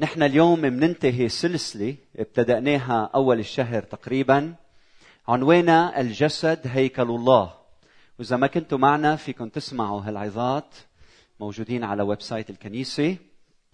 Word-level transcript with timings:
نحن 0.00 0.22
اليوم 0.22 0.60
بننتهي 0.60 1.28
سلسلة 1.28 1.94
ابتدأناها 2.16 3.10
أول 3.14 3.38
الشهر 3.38 3.82
تقريبا 3.82 4.54
عنوانها 5.28 6.00
الجسد 6.00 6.60
هيكل 6.64 7.02
الله. 7.02 7.54
وإذا 8.18 8.36
ما 8.36 8.46
كنتوا 8.46 8.78
معنا 8.78 9.16
فيكم 9.16 9.48
تسمعوا 9.48 10.00
هالعظات 10.00 10.74
موجودين 11.40 11.84
على 11.84 12.02
website 12.02 12.50
الكنيسة 12.50 13.16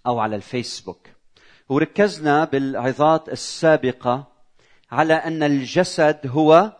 أو 0.07 0.19
على 0.19 0.37
الفيسبوك. 0.37 1.09
وركزنا 1.69 2.45
بالعظات 2.45 3.29
السابقة 3.29 4.27
على 4.91 5.15
أن 5.15 5.43
الجسد 5.43 6.19
هو 6.27 6.73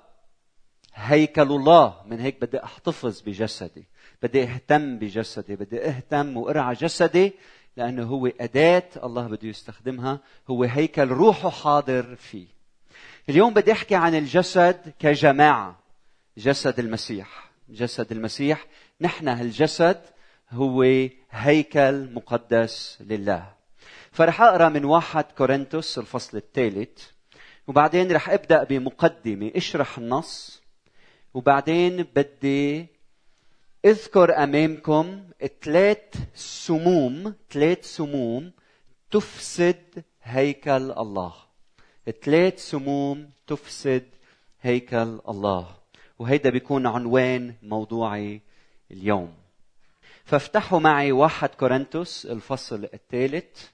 هيكل 0.95 1.43
الله. 1.53 1.95
من 2.07 2.21
هيك 2.21 2.41
بدي 2.41 2.65
أحتفظ 2.65 3.21
بجسدي. 3.21 3.85
بدي 4.23 4.43
أهتم 4.43 4.99
بجسدي. 4.99 5.57
بدي 5.57 5.89
أهتم 5.89 6.37
وأرعى 6.37 6.75
جسدي 6.75 7.33
لأنه 7.77 8.05
هو 8.05 8.27
أداة 8.27 8.89
الله 9.05 9.27
بده 9.27 9.49
يستخدمها 9.49 10.21
هو 10.51 10.65
هيكل 10.65 11.09
روحه 11.09 11.51
حاضر 11.51 12.17
فيه. 12.17 12.47
اليوم 13.29 13.55
بدي 13.55 13.73
أحكي 13.73 13.95
عن 13.95 14.15
الجسد 14.15 14.93
كجماعة. 14.99 15.79
جسد 16.39 16.79
المسيح. 16.79 17.51
جسد 17.69 18.13
المسيح. 18.13 18.67
نحن 19.01 19.29
هالجسد 19.29 20.01
هو 20.51 20.83
هيكل 21.31 22.09
مقدس 22.15 22.99
لله. 23.01 23.53
فرح 24.13 24.43
أقرأ 24.43 24.69
من 24.69 24.85
واحد 24.85 25.25
كورنثوس 25.25 25.99
الفصل 25.99 26.37
الثالث 26.37 27.07
وبعدين 27.67 28.13
رح 28.13 28.31
أبدأ 28.31 28.65
بمقدمة. 28.65 29.51
اشرح 29.57 29.99
النص 29.99 30.63
وبعدين 31.35 32.07
بدي 32.17 32.87
اذكر 33.85 34.43
أمامكم 34.45 35.25
ثلاث 35.63 36.17
سموم 36.35 37.35
ثلاث 37.51 37.85
سموم 37.85 38.53
تفسد 39.11 40.05
هيكل 40.23 40.93
الله. 40.93 41.35
ثلاث 42.23 42.59
سموم 42.71 43.31
تفسد 43.47 44.09
هيكل 44.61 45.21
الله. 45.29 45.77
وهيدا 46.19 46.51
بيكون 46.51 46.87
عنوان 46.87 47.55
موضوعي 47.63 48.41
اليوم. 48.91 49.35
فافتحوا 50.25 50.81
معي 50.81 51.13
واحد 51.13 51.49
كورنثوس 51.49 52.27
الفصل 52.27 52.85
الثالث. 52.95 53.69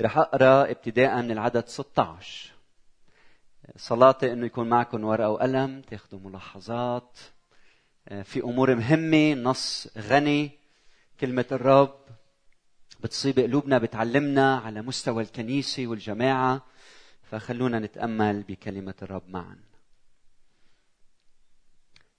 رح 0.00 0.18
أقرأ 0.18 0.70
ابتداء 0.70 1.22
من 1.22 1.30
العدد 1.30 1.68
16 1.68 2.52
صلاتي 3.76 4.32
إنه 4.32 4.46
يكون 4.46 4.68
معكم 4.68 5.04
ورقة 5.04 5.30
وقلم 5.30 5.80
تاخذوا 5.80 6.20
ملاحظات. 6.20 7.18
في 8.08 8.40
أمور 8.40 8.74
مهمة 8.74 9.34
نص 9.34 9.88
غني 9.98 10.50
كلمة 11.20 11.44
الرب 11.52 11.98
بتصيب 13.00 13.38
قلوبنا 13.38 13.78
بتعلمنا 13.78 14.56
على 14.58 14.82
مستوى 14.82 15.22
الكنيسة 15.22 15.86
والجماعة 15.86 16.64
فخلونا 17.30 17.78
نتأمل 17.78 18.42
بكلمة 18.42 18.94
الرب 19.02 19.28
معا. 19.28 19.56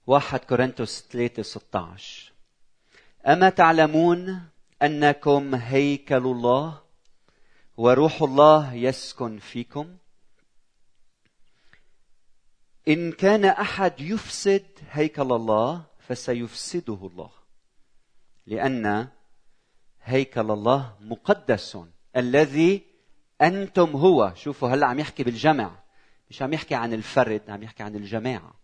واحد 0.06 0.40
كورنثوس 0.40 1.04
3 1.10 1.42
16 1.42 2.32
أما 3.26 3.50
تعلمون 3.50 4.42
أنكم 4.82 5.54
هيكل 5.54 6.16
الله 6.16 6.80
وروح 7.76 8.22
الله 8.22 8.74
يسكن 8.74 9.38
فيكم؟ 9.38 9.96
إن 12.88 13.12
كان 13.12 13.44
أحد 13.44 14.00
يفسد 14.00 14.66
هيكل 14.90 15.32
الله 15.32 15.84
فسيفسده 15.98 16.98
الله. 17.12 17.30
لأن 18.46 19.08
هيكل 20.02 20.50
الله 20.50 20.96
مقدس. 21.00 21.78
الذي 22.16 22.82
أنتم 23.42 23.90
هو. 23.90 24.32
شوفوا 24.36 24.68
هلا 24.68 24.86
عم 24.86 24.98
يحكي 24.98 25.24
بالجمع. 25.24 25.70
مش 26.30 26.42
عم 26.42 26.52
يحكي 26.52 26.74
عن 26.74 26.92
الفرد 26.92 27.42
عم 27.48 27.62
يحكي 27.62 27.82
عن 27.82 27.96
الجماعة. 27.96 28.54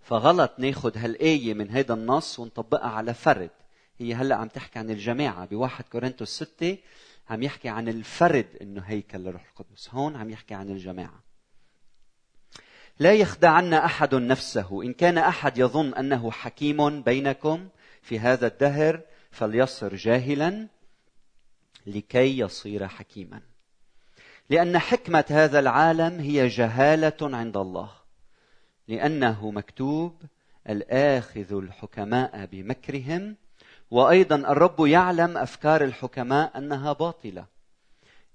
فغلط 0.00 0.52
ناخذ 0.58 0.98
هالآية 0.98 1.54
من 1.54 1.70
هذا 1.70 1.94
النص 1.94 2.38
ونطبقها 2.38 2.88
على 2.88 3.14
فرد. 3.14 3.50
هي 3.98 4.14
هلا 4.14 4.36
عم 4.36 4.48
تحكي 4.48 4.78
عن 4.78 4.90
الجماعة. 4.90 5.46
بواحد 5.46 5.84
كورنثوس 5.84 6.28
ستة 6.28 6.78
عم 7.30 7.42
يحكي 7.42 7.68
عن 7.68 7.88
الفرد 7.88 8.46
إنه 8.62 8.82
هيكل 8.82 9.18
للروح 9.18 9.46
القدس. 9.48 9.88
هون 9.90 10.16
عم 10.16 10.30
يحكي 10.30 10.54
عن 10.54 10.70
الجماعة. 10.70 11.25
لا 12.98 13.14
يخدعن 13.14 13.74
أحد 13.74 14.14
نفسه. 14.14 14.82
إن 14.82 14.92
كان 14.92 15.18
أحد 15.18 15.58
يظن 15.58 15.94
أنه 15.94 16.30
حكيم 16.30 17.02
بينكم 17.02 17.68
في 18.02 18.18
هذا 18.18 18.46
الدهر 18.46 19.00
فليصر 19.30 19.94
جاهلا 19.94 20.68
لكي 21.86 22.38
يصير 22.38 22.88
حكيما. 22.88 23.40
لأن 24.50 24.78
حكمة 24.78 25.24
هذا 25.30 25.58
العالم 25.58 26.20
هي 26.20 26.48
جهالة 26.48 27.16
عند 27.22 27.56
الله. 27.56 27.90
لأنه 28.88 29.50
مكتوب 29.50 30.22
الآخذ 30.68 31.52
الحكماء 31.52 32.46
بمكرهم. 32.46 33.36
وأيضا 33.90 34.36
الرب 34.36 34.86
يعلم 34.86 35.38
أفكار 35.38 35.84
الحكماء 35.84 36.58
أنها 36.58 36.92
باطلة. 36.92 37.46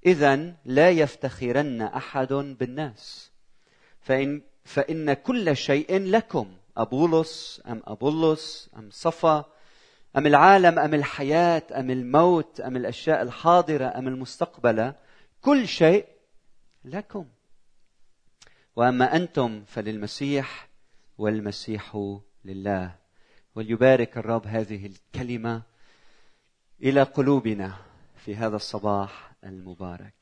اذا 0.05 0.53
لا 0.65 0.89
يفتخرن 0.89 1.81
أحد 1.81 2.33
بالناس. 2.33 3.31
فإن 4.01 4.41
فإن 4.71 5.13
كل 5.13 5.57
شيء 5.57 5.99
لكم. 5.99 6.57
أبولس 6.77 7.61
أم 7.67 7.81
أبولس 7.85 8.69
أم 8.77 8.89
صفا 8.91 9.45
أم 10.17 10.27
العالم 10.27 10.79
أم 10.79 10.93
الحياة 10.93 11.63
أم 11.71 11.91
الموت 11.91 12.61
أم 12.61 12.75
الأشياء 12.77 13.21
الحاضرة 13.21 13.85
أم 13.85 14.07
المستقبلة 14.07 14.95
كل 15.41 15.67
شيء 15.67 16.05
لكم. 16.85 17.25
وأما 18.75 19.15
أنتم 19.15 19.63
فللمسيح 19.63 20.69
والمسيح 21.17 22.15
لله. 22.45 22.95
وليبارك 23.55 24.17
الرب 24.17 24.47
هذه 24.47 24.85
الكلمة 24.85 25.61
إلى 26.83 27.03
قلوبنا 27.03 27.75
في 28.25 28.35
هذا 28.35 28.55
الصباح 28.55 29.31
المبارك. 29.43 30.13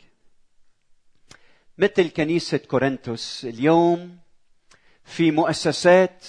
مثل 1.77 2.09
كنيسة 2.09 2.57
كورنثوس 2.57 3.45
اليوم 3.45 4.19
في 5.05 5.31
مؤسسات 5.31 6.25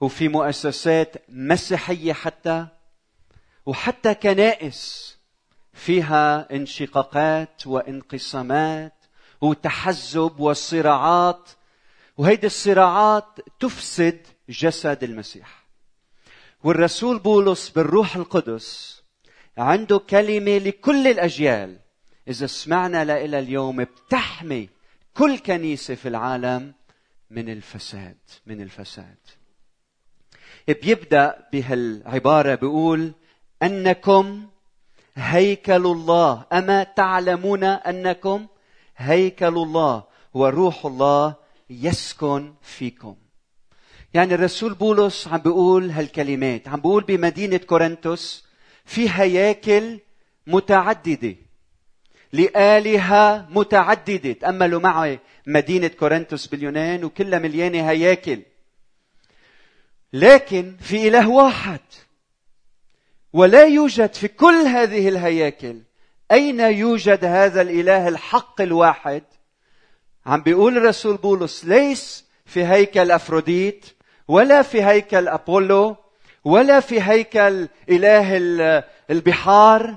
وفي 0.00 0.28
مؤسسات 0.28 1.16
مسيحية 1.28 2.12
حتى 2.12 2.66
وحتى 3.66 4.14
كنائس 4.14 5.16
فيها 5.72 6.54
انشقاقات 6.54 7.66
وانقسامات 7.66 8.92
وتحزب 9.40 10.40
وصراعات 10.40 11.48
وهيدي 12.16 12.46
الصراعات 12.46 13.24
تفسد 13.60 14.26
جسد 14.48 15.04
المسيح. 15.04 15.64
والرسول 16.64 17.18
بولس 17.18 17.68
بالروح 17.68 18.16
القدس 18.16 19.02
عنده 19.58 19.98
كلمة 19.98 20.58
لكل 20.58 21.06
الأجيال 21.06 21.78
إذا 22.28 22.46
سمعنا 22.46 23.04
لها 23.04 23.24
اليوم 23.38 23.84
بتحمي 23.84 24.68
كل 25.14 25.38
كنيسة 25.38 25.94
في 25.94 26.08
العالم 26.08 26.74
من 27.30 27.48
الفساد 27.48 28.16
من 28.46 28.60
الفساد. 28.60 29.16
بيبدأ 30.68 31.48
بهالعبارة 31.52 32.54
بيقول 32.54 33.12
أنكم 33.62 34.48
هيكل 35.14 35.86
الله. 35.86 36.44
أما 36.52 36.82
تعلمون 36.84 37.64
أنكم 37.64 38.46
هيكل 38.96 39.46
الله 39.46 40.04
وروح 40.34 40.86
الله 40.86 41.34
يسكن 41.70 42.54
فيكم. 42.62 43.16
يعني 44.14 44.34
الرسول 44.34 44.74
بولس 44.74 45.28
عم 45.28 45.38
بيقول 45.38 45.90
هالكلمات 45.90 46.68
عم 46.68 46.80
بيقول 46.80 47.04
بمدينة 47.04 47.56
كورنثوس 47.56 48.44
في 48.84 49.10
هياكل 49.10 50.00
متعددة. 50.46 51.36
لآلهة 52.32 53.46
متعددة. 53.50 54.32
تأملوا 54.32 54.80
معي 54.80 55.18
مدينة 55.46 55.88
كورنثوس 55.88 56.46
باليونان 56.46 57.04
وكلها 57.04 57.38
مليانة 57.38 57.90
هياكل 57.90 58.42
لكن 60.12 60.76
في 60.80 61.08
إله 61.08 61.28
واحد. 61.28 61.80
ولا 63.32 63.64
يوجد 63.64 64.14
في 64.14 64.28
كل 64.28 64.54
هذه 64.54 65.08
الهياكل. 65.08 65.76
أين 66.32 66.60
يوجد 66.60 67.24
هذا 67.24 67.62
الإله 67.62 68.08
الحق 68.08 68.60
الواحد؟ 68.60 69.22
عم 70.26 70.42
بيقول 70.42 70.76
الرسول 70.76 71.16
بولس 71.16 71.64
ليس 71.64 72.24
في 72.46 72.64
هيكل 72.64 73.10
أفروديت 73.10 73.86
ولا 74.28 74.62
في 74.62 74.82
هيكل 74.82 75.28
أبولو 75.28 75.96
ولا 76.44 76.80
في 76.80 77.02
هيكل 77.02 77.68
إله 77.90 78.36
البحار. 79.10 79.96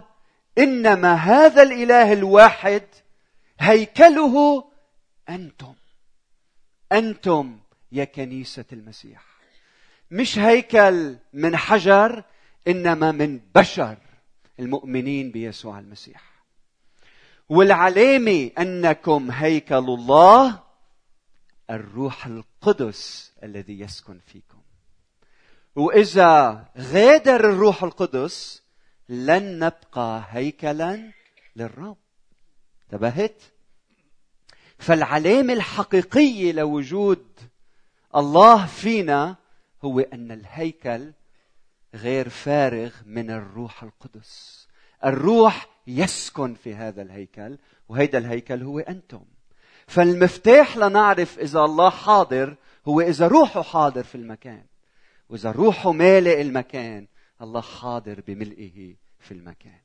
إنما 0.57 1.13
هذا 1.13 1.63
الإله 1.63 2.13
الواحد 2.13 2.83
هيكله 3.59 4.63
أنتم. 5.30 5.74
أنتم 6.92 7.59
يا 7.92 8.03
كنيسة 8.03 8.65
المسيح. 8.74 9.24
مش 10.12 10.39
هيكل 10.39 11.15
من 11.33 11.57
حجر 11.57 12.24
إنما 12.68 13.12
من 13.12 13.39
بشر 13.56 13.98
المؤمنين 14.59 15.31
بيسوع 15.31 15.80
المسيح. 15.80 16.21
والعلامة 17.50 18.51
أنكم 18.59 19.31
هيكل 19.31 19.75
الله 19.75 20.59
الروح 21.69 22.25
القدس 22.25 23.31
الذي 23.44 23.80
يسكن 23.80 24.19
فيكم. 24.27 24.62
وإذا 25.75 26.65
غادر 26.77 27.50
الروح 27.50 27.83
القدس 27.83 28.61
لن 29.12 29.60
نبقى 29.60 30.24
هيكلا 30.30 31.12
للرب. 31.56 31.98
انتبهت؟ 32.84 33.42
فالعلامه 34.78 35.54
الحقيقيه 35.54 36.52
لوجود 36.52 37.25
الله 38.16 38.66
فينا 38.66 39.36
هو 39.84 40.00
أن 40.00 40.31
الهيكل 40.31 41.12
غير 41.96 42.30
فارغ 42.30 42.92
من 43.06 43.31
الروح 43.31 43.84
القدس. 43.84 44.68
الروح 45.06 45.68
يسكن 45.88 46.54
في 46.54 46.75
هذا 46.75 47.02
الهيكل 47.02 47.58
وهيدا 47.90 48.18
الهيكل 48.18 48.63
هو 48.63 48.80
أنتم. 48.80 49.24
فالمفتاح 49.88 50.78
لنعرف 50.78 51.40
إذا 51.40 51.60
الله 51.60 51.90
حاضر 51.90 52.56
هو 52.88 53.02
إذا 53.02 53.28
روحه 53.28 53.62
حاضر 53.62 54.04
في 54.04 54.16
المكان 54.16 54.63
وإذا 55.30 55.52
روحه 55.52 55.92
مالئ 55.92 56.42
المكان 56.42 57.08
الله 57.41 57.61
حاضر 57.61 58.21
بملئه 58.27 58.95
في 59.19 59.31
المكان. 59.31 59.79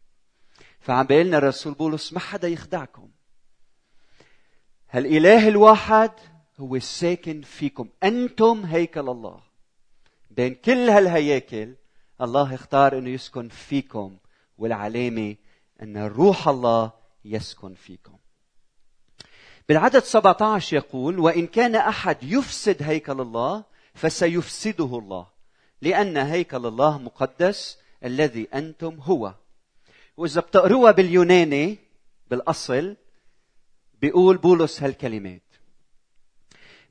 فعم 0.80 1.06
بيقلنا 1.06 1.38
الرسول 1.38 1.74
بولس 1.74 2.12
ما 2.12 2.20
حدا 2.20 2.48
يخدعكم. 2.48 3.10
هالإله 4.90 5.48
الواحد 5.48 6.10
هو 6.58 6.76
الساكن 6.76 7.42
فيكم. 7.42 7.88
أنتم 8.02 8.64
هيكل 8.64 9.08
الله. 9.08 9.40
بين 10.30 10.54
كل 10.54 10.88
هالهياكل 10.88 11.74
الله 12.20 12.54
اختار 12.54 12.98
إنه 12.98 13.10
يسكن 13.10 13.48
فيكم 13.48 14.16
والعلامة 14.58 15.36
أن 15.82 15.96
روح 15.96 16.48
الله 16.48 16.92
يسكن 17.24 17.74
فيكم. 17.74 18.16
بالعدد 19.68 20.02
17 20.02 20.76
يقول 20.76 21.18
وإن 21.18 21.46
كان 21.46 21.74
أحد 21.74 22.22
يفسد 22.22 22.82
هيكل 22.82 23.20
الله 23.20 23.64
فسيفسده 23.94 24.98
الله. 24.98 25.35
لأن 25.82 26.16
هيكل 26.16 26.66
الله 26.66 26.98
مقدس 26.98 27.78
الذي 28.04 28.48
أنتم 28.54 28.98
هو. 29.00 29.34
وإذا 30.16 30.40
بتقروها 30.40 30.92
باليوناني 30.92 31.78
بالأصل 32.30 32.96
بيقول 34.00 34.36
بولس 34.36 34.82
هالكلمات. 34.82 35.42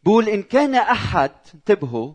بقول 0.04 0.30
إن 0.30 0.44
كان 0.44 0.76
أحد 0.76 1.32
انتبهوا 1.54 2.14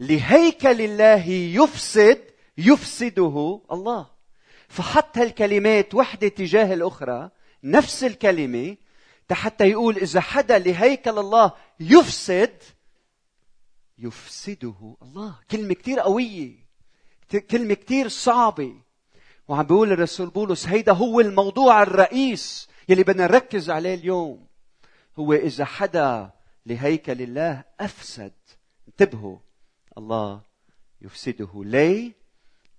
لهيكل 0.00 0.80
الله 0.80 1.28
يفسد 1.28 2.20
يفسده 2.58 3.60
الله. 3.72 4.06
فحط 4.68 5.18
هالكلمات 5.18 5.94
وحدة 5.94 6.28
تجاه 6.28 6.74
الأخرى 6.74 7.30
نفس 7.64 8.04
الكلمة 8.04 8.76
حتى 9.32 9.64
يقول 9.70 9.96
إذا 9.96 10.20
حدا 10.20 10.58
لهيكل 10.58 11.18
الله 11.18 11.52
يفسد 11.80 12.62
يفسده. 13.98 14.96
الله 15.02 15.38
كلمة 15.50 15.74
كتير 15.74 16.00
قوية. 16.00 16.66
كلمة 17.50 17.74
كتير 17.74 18.08
صعبة. 18.08 18.74
وعم 19.48 19.62
بيقول 19.62 19.92
الرسول 19.92 20.30
بولس 20.30 20.66
هيدا 20.66 20.92
هو 20.92 21.20
الموضوع 21.20 21.82
الرئيس 21.82 22.68
يلي 22.88 23.02
بدنا 23.02 23.26
نركز 23.26 23.70
عليه 23.70 23.94
اليوم. 23.94 24.46
هو 25.18 25.32
إذا 25.32 25.64
حدا 25.64 26.30
لهيكل 26.66 27.22
الله 27.22 27.64
أفسد. 27.80 28.32
انتبهوا. 28.88 29.38
الله 29.98 30.40
يفسده. 31.00 31.50
ليه؟ 31.54 32.12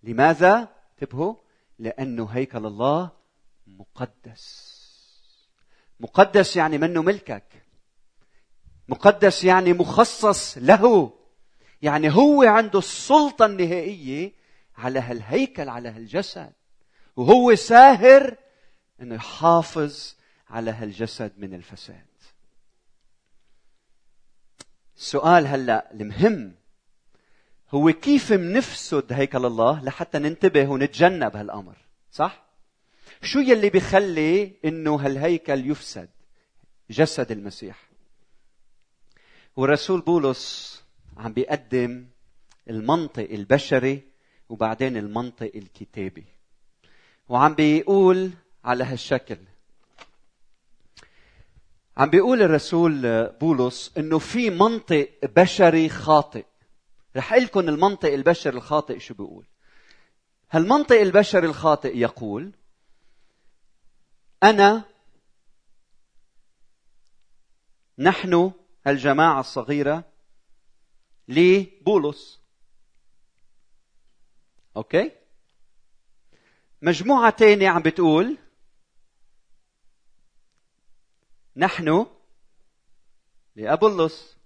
لماذا؟ 0.04 0.68
انتبهوا. 0.94 1.36
لأنه 1.80 2.26
هيكل 2.26 2.66
الله 2.66 3.12
مقدس. 3.68 4.78
مقدس 6.00 6.56
يعني 6.56 6.78
منه 6.78 7.02
ملكك. 7.02 7.67
مقدس 8.90 9.44
يعني 9.44 9.74
مخصص 9.74 10.58
له. 10.58 11.14
يعني 11.82 12.14
هو 12.14 12.44
عنده 12.44 12.80
السلطة 12.80 13.46
النهائية 13.46 14.32
على 14.78 15.00
هالهيكل 15.00 15.70
على 15.70 15.90
هالجسد. 15.90 16.52
وهو 17.16 17.56
ساهر 17.56 18.36
إنه 19.02 19.16
يحافظ 19.16 20.16
على 20.50 20.72
هالجسد 20.72 21.32
من 21.38 21.54
الفساد. 21.54 22.06
السؤال 24.98 25.48
هلأ 25.48 25.92
المهم 25.92 26.56
هو 27.72 27.92
كيف 27.92 28.32
منفسد 28.32 29.14
هيكل 29.14 29.46
الله 29.46 29.84
لحتى 29.84 30.20
ننتبه 30.20 30.68
ونتجنب 30.68 31.36
هالأمر؟ 31.36 31.78
صح؟ 32.12 32.46
شو 33.22 33.40
يلي 33.40 33.70
بيخلي 33.70 34.54
إنه 34.66 34.96
هالهيكل 34.96 35.72
يفسد 35.72 36.10
جسد 36.90 37.32
المسيح؟ 37.32 37.87
والرسول 39.58 40.02
بولس 40.02 40.84
عم 41.18 41.34
بيقدم 41.34 42.08
المنطق 42.70 43.28
البشري 43.32 44.02
وبعدين 44.50 44.98
المنطق 44.98 45.52
الكتابي. 45.56 46.26
وعم 47.30 47.56
بيقول 47.56 48.32
على 48.64 48.84
هالشكل. 48.84 49.38
عم 51.98 52.10
بيقول 52.10 52.42
الرسول 52.42 53.26
بولس 53.28 53.92
إنه 53.98 54.20
في 54.20 54.50
منطق 54.50 55.10
بشري 55.24 55.90
خاطئ. 55.90 56.46
رح 57.16 57.34
لكم 57.34 57.60
المنطق 57.60 58.14
البشري 58.14 58.58
الخاطئ 58.58 59.00
شو 59.00 59.14
بيقول. 59.14 59.46
هالمنطق 60.52 61.00
البشري 61.00 61.48
الخاطئ 61.48 61.98
يقول 61.98 62.52
أنا 64.44 64.84
نحن 68.00 68.52
الجماعة 68.88 69.40
الصغيرة 69.40 70.04
لبولس 71.28 72.40
أوكي؟ 74.78 75.12
مجموعه 76.82 77.30
تانية 77.30 77.70
عم 77.70 77.82
بتقول 77.82 78.38
نحن 81.56 82.06
لأبولس. 83.56 84.38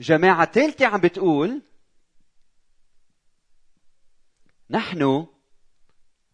جماعة 0.00 0.52
ثالثة 0.52 0.86
عم 0.86 1.00
بتقول 1.00 1.62
نحن 4.70 5.26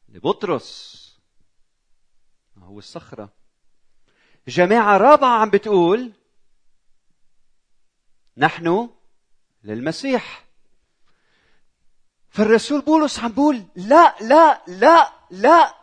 لبطرس. 0.08 1.04
هو 2.58 2.78
الصخرة؟ 2.78 3.43
جماعة 4.48 4.96
رابعة 4.96 5.38
عم 5.40 5.50
بتقول 5.50 6.12
نحن 8.36 8.90
للمسيح. 9.64 10.44
فالرسول 12.30 12.80
بولس 12.80 13.18
عم 13.18 13.28
بيقول 13.32 13.64
لا 13.76 14.14
لا 14.20 14.62
لا 14.66 15.12
لا. 15.30 15.74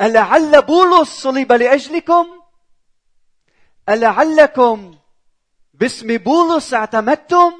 ألعل 0.00 0.62
بولس 0.62 1.08
صلب 1.08 1.52
لأجلكم؟ 1.52 2.26
ألعلكم 3.88 4.98
باسم 5.74 6.16
بولس 6.16 6.74
اعتمدتم؟ 6.74 7.52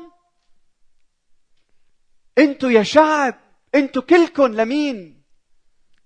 أنتوا 2.39 2.71
يا 2.71 2.83
شعب 2.83 3.35
أنتوا 3.75 4.03
كلكم 4.03 4.47
لمين؟ 4.47 5.23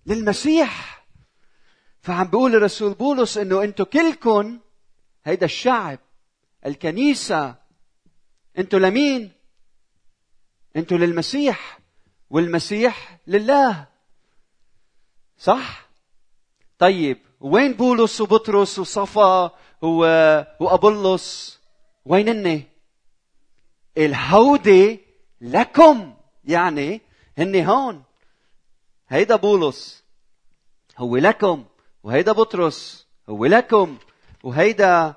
للمسيح. 0.07 1.02
فعم 2.03 2.27
بيقول 2.27 2.55
الرسول 2.55 2.95
بولس 2.95 3.39
إنه 3.39 3.63
أنتوا 3.63 3.85
كلكم 3.85 4.59
هيدا 5.25 5.47
الشعب 5.47 5.99
الكنيسة 6.67 7.55
أنتوا 8.59 8.79
لمين؟ 8.79 9.33
أنتوا 10.77 10.99
للمسيح 10.99 11.79
والمسيح 12.31 13.19
لله. 13.27 13.87
صح؟ 15.39 15.89
طيب 16.79 17.19
وين 17.41 17.73
بولس 17.73 18.21
وبطرس 18.21 18.79
وصفا 18.79 19.51
وأبولس؟ 20.61 21.61
وين 22.05 22.29
هن؟ 22.29 22.63
الهودي 23.99 25.01
لكم. 25.41 26.15
يعني 26.45 27.01
هن 27.39 27.65
هون. 27.65 28.03
هيدا 29.09 29.37
بولس 29.37 30.05
هو 30.99 31.17
لكم. 31.17 31.65
وهيدا 32.03 32.33
بطرس 32.33 33.07
هو 33.29 33.47
لكم 33.47 33.99
وهيدا 34.43 35.15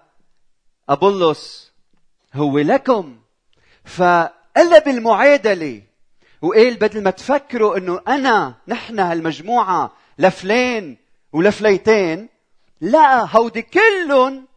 أبولس 0.90 1.72
هو 2.34 2.60
لكم. 2.60 3.20
فقلب 3.86 4.88
المعادلة 4.88 5.82
وقال 6.42 6.76
بدل 6.76 7.04
ما 7.04 7.10
تفكروا 7.10 7.78
إنه 7.78 8.02
أنا 8.08 8.56
نحن 8.68 9.00
هالمجموعة 9.00 9.94
لفلان 10.18 10.98
ولفليتين 11.34 12.30
لا 12.82 13.38
هودي 13.38 13.62
كلهم 13.62 14.48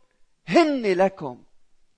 هن 0.49 0.82
لكم. 0.82 1.42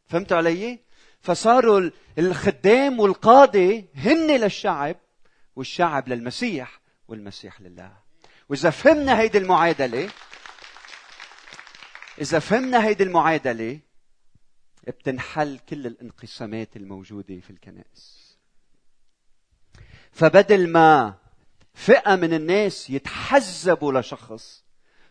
فهمتوا 0.06 0.36
علي؟ 0.36 0.78
فصاروا 1.20 1.90
الخدام 2.18 3.00
والقاضي 3.00 3.88
هن 3.94 4.26
للشعب 4.26 4.96
والشعب 5.56 6.08
للمسيح 6.08 6.80
والمسيح 7.08 7.60
لله. 7.60 8.09
وإذا 8.50 8.70
فهمنا 8.70 9.20
هيدي 9.20 9.38
المعادله 9.38 10.10
إذا 12.20 12.38
فهمنا 12.38 12.84
هيدي 12.86 13.02
المعادله 13.02 13.78
بتنحل 14.86 15.58
كل 15.68 15.86
الانقسامات 15.86 16.76
الموجودة 16.76 17.40
في 17.40 17.50
الكنائس. 17.50 18.36
فبدل 20.12 20.68
ما 20.68 21.14
فئة 21.74 22.16
من 22.16 22.34
الناس 22.34 22.90
يتحزبوا 22.90 24.00
لشخص 24.00 24.64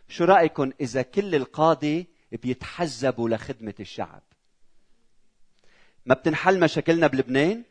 شو 0.08 0.24
رايكم 0.24 0.72
إذا 0.80 1.02
كل 1.02 1.34
القاضي 1.34 2.06
بيتحزبوا 2.32 3.28
لخدمة 3.28 3.74
الشعب؟ 3.80 4.22
ما 6.06 6.14
بتنحل 6.14 6.60
مشاكلنا 6.60 7.06
بلبنان؟ 7.06 7.62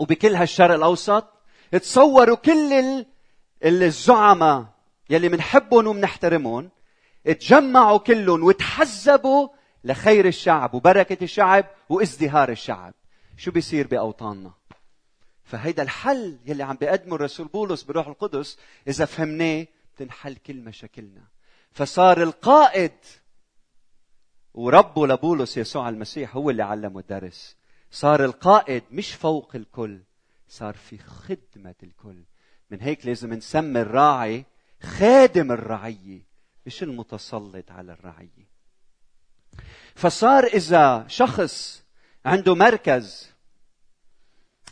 وبكل 0.00 0.34
هالشرق 0.34 0.74
الأوسط؟ 0.74 1.32
تصوروا 1.72 2.36
كل 2.36 3.04
الزعماء 3.64 4.77
يلي 5.10 5.28
منحبهم 5.28 5.86
ومنحترمهم 5.86 6.70
تجمعوا 7.24 7.98
كلهم 7.98 8.44
وتحزبوا 8.44 9.48
لخير 9.84 10.26
الشعب 10.26 10.74
وبركة 10.74 11.24
الشعب 11.24 11.64
وازدهار 11.88 12.48
الشعب. 12.48 12.94
شو 13.36 13.50
بيصير 13.50 13.86
بأوطاننا؟ 13.86 14.52
فهيدا 15.44 15.82
الحل 15.82 16.38
يلي 16.46 16.62
عم 16.62 16.76
بيقدمه 16.76 17.14
الرسول 17.14 17.46
بولس 17.46 17.82
بروح 17.82 18.08
القدس 18.08 18.58
إذا 18.88 19.04
فهمناه 19.04 19.66
بتنحل 19.94 20.36
كل 20.36 20.56
مشاكلنا. 20.56 21.22
فصار 21.72 22.22
القائد 22.22 22.92
وربه 24.54 25.06
لبولس 25.06 25.56
يسوع 25.56 25.88
المسيح 25.88 26.36
هو 26.36 26.50
اللي 26.50 26.62
علمه 26.62 27.00
الدرس. 27.00 27.56
صار 27.90 28.24
القائد 28.24 28.82
مش 28.90 29.14
فوق 29.14 29.56
الكل 29.56 30.00
صار 30.48 30.74
في 30.74 30.98
خدمة 30.98 31.74
الكل. 31.82 32.22
من 32.70 32.80
هيك 32.80 33.06
لازم 33.06 33.34
نسمي 33.34 33.80
الراعي 33.80 34.44
خادم 34.82 35.52
الرعية. 35.52 36.28
مش 36.66 36.82
المتسلط 36.82 37.70
على 37.70 37.92
الرعية؟ 37.92 38.48
فصار 39.94 40.44
إذا 40.44 41.04
شخص 41.08 41.82
عنده 42.24 42.54
مركز 42.54 43.30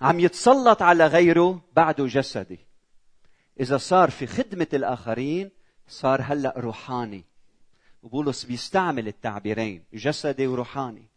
عم 0.00 0.20
يتسلط 0.20 0.82
على 0.82 1.06
غيره 1.06 1.60
بعده 1.72 2.06
جسدي 2.06 2.58
إذا 3.60 3.76
صار 3.76 4.10
في 4.10 4.26
خدمة 4.26 4.66
الآخرين 4.72 5.50
صار 5.88 6.22
هلأ 6.22 6.54
روحاني. 6.56 7.24
وبولس 8.02 8.44
بيستعمل 8.44 9.08
التعبيرين 9.08 9.84
جسدي 9.92 10.46
وروحاني. 10.46 11.08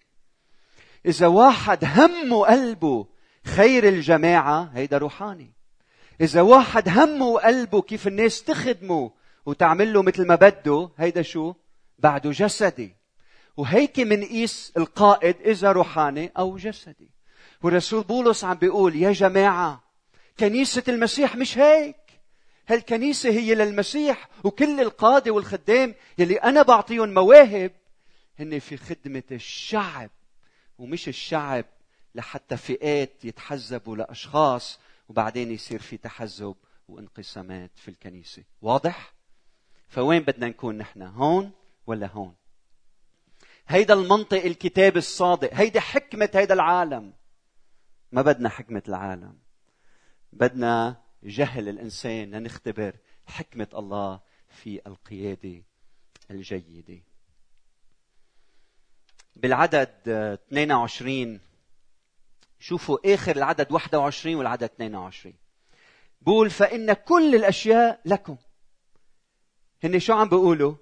إذا 1.06 1.28
واحد 1.28 1.86
همه 1.86 2.46
قلبه 2.46 3.08
خير 3.46 3.88
الجماعة 3.88 4.64
هيدا 4.74 4.98
روحاني. 4.98 5.54
إذا 6.22 6.42
واحد 6.42 6.90
همه 6.90 7.26
وقلبه 7.26 7.82
كيف 7.82 8.08
الناس 8.08 8.44
تخدمه 8.44 9.12
وتعمل 9.46 9.94
له 9.94 10.02
مثل 10.02 10.28
ما 10.28 10.36
بده 10.36 10.90
هيدا 10.98 11.22
شو؟ 11.22 11.54
بعده 12.00 12.32
جسدي. 12.32 12.96
وهيك 13.58 14.00
منقيس 14.00 14.74
القائد 14.78 15.36
إذا 15.46 15.72
روحاني 15.72 16.32
أو 16.38 16.58
جسدي. 16.58 17.12
والرسول 17.64 18.04
بولس 18.04 18.44
عم 18.44 18.58
بيقول 18.58 18.96
يا 18.96 19.12
جماعة 19.12 19.84
كنيسة 20.40 20.84
المسيح 20.88 21.36
مش 21.36 21.58
هيك. 21.58 21.96
هالكنيسة 22.68 23.30
هي 23.30 23.56
للمسيح 23.56 24.30
وكل 24.44 24.80
القادة 24.80 25.32
والخدام 25.32 25.96
يلي 26.18 26.36
أنا 26.36 26.62
بعطيهم 26.62 27.14
مواهب 27.14 27.72
هن 28.40 28.60
في 28.60 28.78
خدمة 28.78 29.24
الشعب 29.32 30.10
ومش 30.78 31.08
الشعب 31.08 31.66
لحتى 32.16 32.58
فئات 32.58 33.26
يتحزبوا 33.26 33.96
لأشخاص 33.96 34.80
وبعدين 35.10 35.52
يصير 35.52 35.82
في 35.82 35.98
تحزب 35.98 36.56
وانقسامات 36.88 37.72
في 37.76 37.88
الكنيسة. 37.88 38.44
واضح؟ 38.62 39.14
فوين 39.88 40.20
بدنا 40.24 40.48
نكون 40.48 40.78
نحن؟ 40.78 41.02
هون 41.02 41.52
ولا 41.88 42.08
هون؟ 42.08 42.36
هيدا 43.68 43.94
المنطق 43.94 44.44
الكتاب 44.44 44.98
الصادق 44.98 45.54
هيدا 45.54 45.80
حكمة 45.80 46.30
هيدا 46.34 46.54
العالم. 46.54 47.14
ما 48.12 48.22
بدنا 48.22 48.50
حكمة 48.50 48.84
العالم. 48.88 49.38
بدنا 50.34 51.02
جهل 51.24 51.70
الإنسان 51.70 52.32
لنختبر 52.32 52.96
حكمة 53.26 53.68
الله 53.74 54.20
في 54.50 54.82
القيادة 54.88 55.64
الجيدة. 56.32 57.02
بالعدد 59.36 59.90
22 60.08 61.40
شوفوا 62.60 63.14
آخر 63.14 63.36
العدد 63.36 63.72
21 63.72 64.36
والعدد 64.36 64.64
22 64.64 65.34
بقول 66.22 66.50
فإن 66.50 66.94
كل 66.94 67.36
الأشياء 67.36 68.02
لكم. 68.06 68.38
هن 69.84 70.00
شو 70.00 70.14
عم 70.14 70.30
بيقولوا؟ 70.30 70.76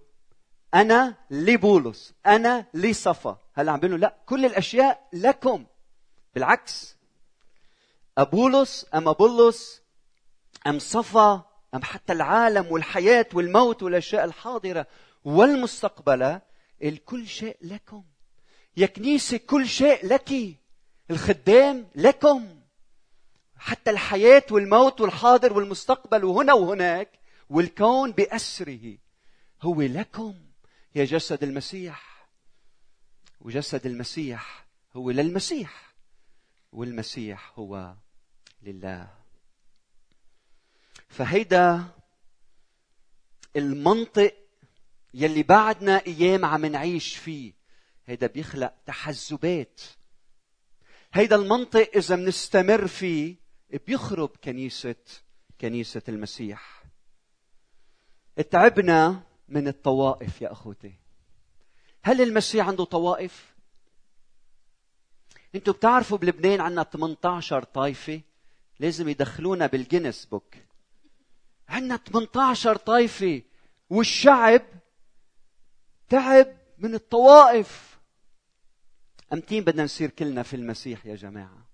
أنا 0.74 1.16
لبولس 1.32 2.14
أنا 2.26 2.66
لصفا. 2.74 3.38
هلا 3.54 3.72
عم 3.72 3.80
بيقولوا 3.80 4.00
لا 4.00 4.18
كل 4.26 4.46
الأشياء 4.46 5.08
لكم. 5.14 5.66
بالعكس 6.36 6.98
أبولس 8.18 8.86
أم 8.96 9.08
أبولس 9.08 9.82
أم 10.68 10.80
صفا 10.80 11.46
أم 11.74 11.84
حتى 11.84 12.14
العالم 12.14 12.72
والحياة 12.72 13.28
والموت 13.34 13.84
والأشياء 13.84 14.26
الحاضرة 14.26 14.88
والمستقبلة 15.26 16.42
الكل 16.84 17.28
شيء 17.28 17.58
لكم. 17.62 18.04
يا 18.78 18.86
كنيسة 18.88 19.38
كل 19.38 19.68
شيء 19.68 20.06
لك. 20.06 20.58
الخدام 21.12 21.88
لكم. 21.96 22.58
حتى 23.58 23.92
الحياة 23.92 24.44
والموت 24.52 25.02
والحاضر 25.02 25.54
والمستقبل 25.54 26.26
وهنا 26.26 26.54
وهناك 26.54 27.20
والكون 27.50 28.12
بأسره. 28.12 28.98
هو 29.62 29.82
لكم 29.82 30.36
يا 30.96 31.06
جسد 31.06 31.44
المسيح. 31.44 32.28
وجسد 33.42 33.86
المسيح 33.86 34.66
هو 34.96 35.12
للمسيح. 35.12 35.94
والمسيح 36.72 37.52
هو 37.60 37.94
لله. 38.64 39.08
فهيدا 41.10 41.84
المنطق 43.56 44.34
يلي 45.14 45.44
بعدنا 45.44 46.02
أيام 46.08 46.46
عم 46.46 46.66
نعيش 46.66 47.18
فيه. 47.18 47.54
هيدا 48.06 48.28
بيخلق 48.28 48.74
تحزبات. 48.86 49.82
هيدا 51.18 51.36
المنطق 51.36 51.90
إذا 51.96 52.16
بنستمر 52.16 52.88
فيه 52.88 53.36
بيخرب 53.88 54.30
كنيسه 54.44 54.96
كنيسة 55.62 56.02
المسيح. 56.10 56.84
تعبنا 58.52 59.24
من 59.50 59.68
الطوائف 59.68 60.42
يا 60.42 60.52
أخوتي. 60.52 60.94
هل 62.04 62.22
المسيح 62.22 62.68
عنده 62.68 62.84
طوائف؟ 62.84 63.56
أنتوا 65.56 65.74
بتعرفوا 65.74 66.18
بلبنان 66.18 66.62
عندنا 66.62 66.84
18 66.84 67.64
طائفه 67.64 68.22
لازم 68.80 69.10
يدخلونا 69.10 69.68
بالجنس 69.68 70.26
بوك 70.26 70.56
عندنا 71.70 71.98
18 71.98 72.76
طائفه 72.76 73.42
والشعب 73.90 74.62
تعب 76.10 76.58
من 76.78 76.96
الطوائف. 76.96 77.97
امتين 79.34 79.64
بدنا 79.64 79.84
نصير 79.84 80.10
كلنا 80.10 80.44
في 80.44 80.56
المسيح 80.56 81.06
يا 81.06 81.16
جماعة؟ 81.16 81.68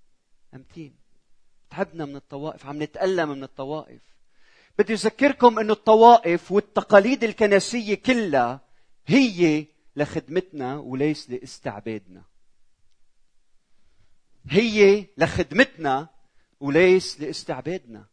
امتين 0.54 0.96
تعبنا 1.70 2.06
من 2.06 2.16
الطوائف 2.16 2.66
عم 2.66 2.84
نتألم 2.84 3.30
من 3.30 3.44
الطوائف. 3.44 4.02
بدي 4.80 4.94
أذكركم 4.94 5.60
أن 5.60 5.72
الطوائف 5.72 6.52
والتقاليد 6.52 7.24
الكنسية 7.24 7.96
كلها 7.96 8.62
هي 9.08 9.66
لخدمتنا 9.96 10.78
وليس 10.78 11.30
لاستعبادنا. 11.30 12.24
هي 14.50 15.06
لخدمتنا 15.18 16.10
وليس 16.60 17.22
لاستعبادنا. 17.22 18.06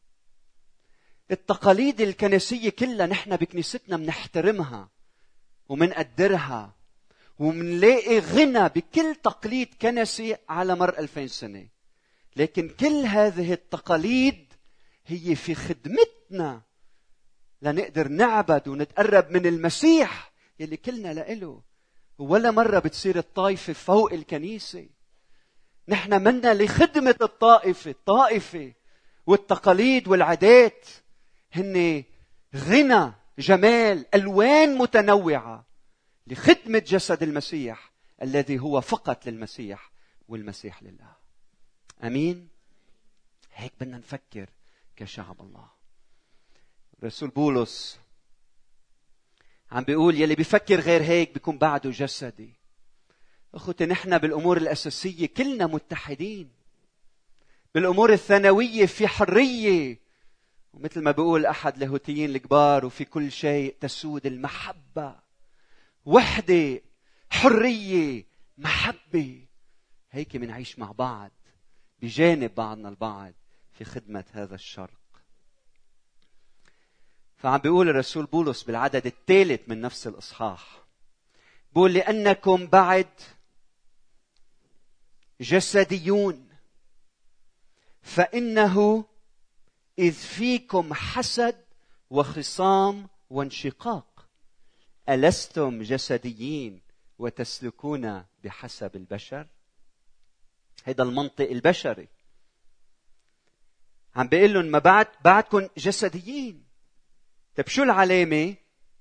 التقاليد 1.30 2.00
الكنسية 2.00 2.70
كلها 2.70 3.06
نحن 3.06 3.36
بكنيستنا 3.36 3.96
بنحترمها 3.96 4.88
ومنقدرها. 5.68 6.74
ومنلاقي 7.40 8.18
غنى 8.18 8.68
بكل 8.68 9.14
تقليد 9.14 9.68
كنسي 9.82 10.36
على 10.48 10.74
مر 10.74 10.98
ألفين 10.98 11.28
سنة. 11.28 11.68
لكن 12.36 12.68
كل 12.68 13.06
هذه 13.06 13.52
التقاليد 13.52 14.52
هي 15.06 15.34
في 15.34 15.54
خدمتنا 15.54 16.62
لنقدر 17.62 18.08
نعبد 18.08 18.68
ونتقرب 18.68 19.30
من 19.30 19.46
المسيح 19.46 20.32
يلي 20.60 20.76
كلنا 20.76 21.12
لإله. 21.14 21.62
ولا 22.18 22.50
مرة 22.50 22.78
بتصير 22.78 23.18
الطائفة 23.18 23.72
فوق 23.72 24.12
الكنيسة. 24.12 24.86
نحن 25.88 26.22
منا 26.22 26.54
لخدمة 26.54 27.16
الطائفة 27.22 27.90
الطائفة 27.90 28.72
والتقاليد 29.26 30.08
والعادات. 30.08 30.86
هن 31.52 32.04
غنى 32.56 33.12
جمال 33.38 34.14
ألوان 34.14 34.78
متنوعة. 34.78 35.69
لخدمة 36.26 36.78
جسد 36.78 37.22
المسيح 37.22 37.90
الذي 38.22 38.58
هو 38.58 38.80
فقط 38.80 39.26
للمسيح 39.26 39.90
والمسيح 40.28 40.82
لله. 40.82 41.12
أمين؟ 42.04 42.48
هيك 43.54 43.72
بدنا 43.80 43.98
نفكر 43.98 44.50
كشعب 44.96 45.40
الله. 45.40 45.68
رسول 47.04 47.28
بولس 47.28 47.98
عم 49.72 49.84
بيقول 49.84 50.20
يلي 50.20 50.34
بيفكر 50.34 50.80
غير 50.80 51.02
هيك 51.02 51.34
بيكون 51.34 51.58
بعده 51.58 51.90
جسدي. 51.90 52.54
أخوتي 53.54 53.86
نحن 53.86 54.18
بالأمور 54.18 54.56
الأساسية 54.56 55.26
كلنا 55.26 55.66
متحدين. 55.66 56.50
بالأمور 57.74 58.12
الثانوية 58.12 58.86
في 58.86 59.08
حرية. 59.08 59.98
ومثل 60.72 61.00
ما 61.02 61.10
بيقول 61.10 61.46
أحد 61.46 61.78
لاهوتيين 61.78 62.30
الكبار 62.30 62.86
وفي 62.86 63.04
كل 63.04 63.32
شيء 63.32 63.76
تسود 63.80 64.26
المحبة. 64.26 65.29
وحدة 66.06 66.82
حرية 67.30 68.24
محبة. 68.58 69.46
هيك 70.10 70.36
منعيش 70.36 70.78
مع 70.78 70.92
بعض 70.92 71.30
بجانب 72.02 72.54
بعضنا 72.54 72.88
البعض 72.88 73.32
في 73.72 73.84
خدمة 73.84 74.24
هذا 74.32 74.54
الشرق. 74.54 75.00
فعم 77.36 77.58
بيقول 77.58 77.88
الرسول 77.88 78.26
بولس 78.26 78.62
بالعدد 78.62 79.06
الثالث 79.06 79.60
من 79.68 79.80
نفس 79.80 80.06
الإصحاح. 80.06 80.84
بيقول 81.72 81.94
لأنكم 81.94 82.66
بعد 82.66 83.08
جسديون 85.40 86.48
فإنه 88.02 89.04
إذ 89.98 90.12
فيكم 90.12 90.94
حسد 90.94 91.64
وخصام 92.10 93.08
وانشقاق. 93.30 94.09
ألستم 95.10 95.82
جسديين 95.82 96.82
وتسلكون 97.18 98.24
بحسب 98.44 98.96
البشر؟ 98.96 99.46
هذا 100.84 101.02
المنطق 101.02 101.50
البشري. 101.50 102.08
عم 104.16 104.28
بيقول 104.28 104.54
لهم 104.54 104.64
ما 104.64 104.78
بعد 104.78 105.06
بعدكم 105.24 105.68
جسديين. 105.78 106.64
طيب 107.56 107.68
شو 107.68 107.82
العلامة؟ 107.82 108.54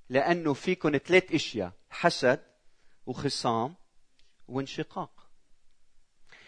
لأنه 0.09 0.53
فيكم 0.53 0.97
ثلاث 0.97 1.31
إشياء. 1.31 1.71
حسد 1.89 2.39
وخصام 3.05 3.75
وانشقاق. 4.47 5.29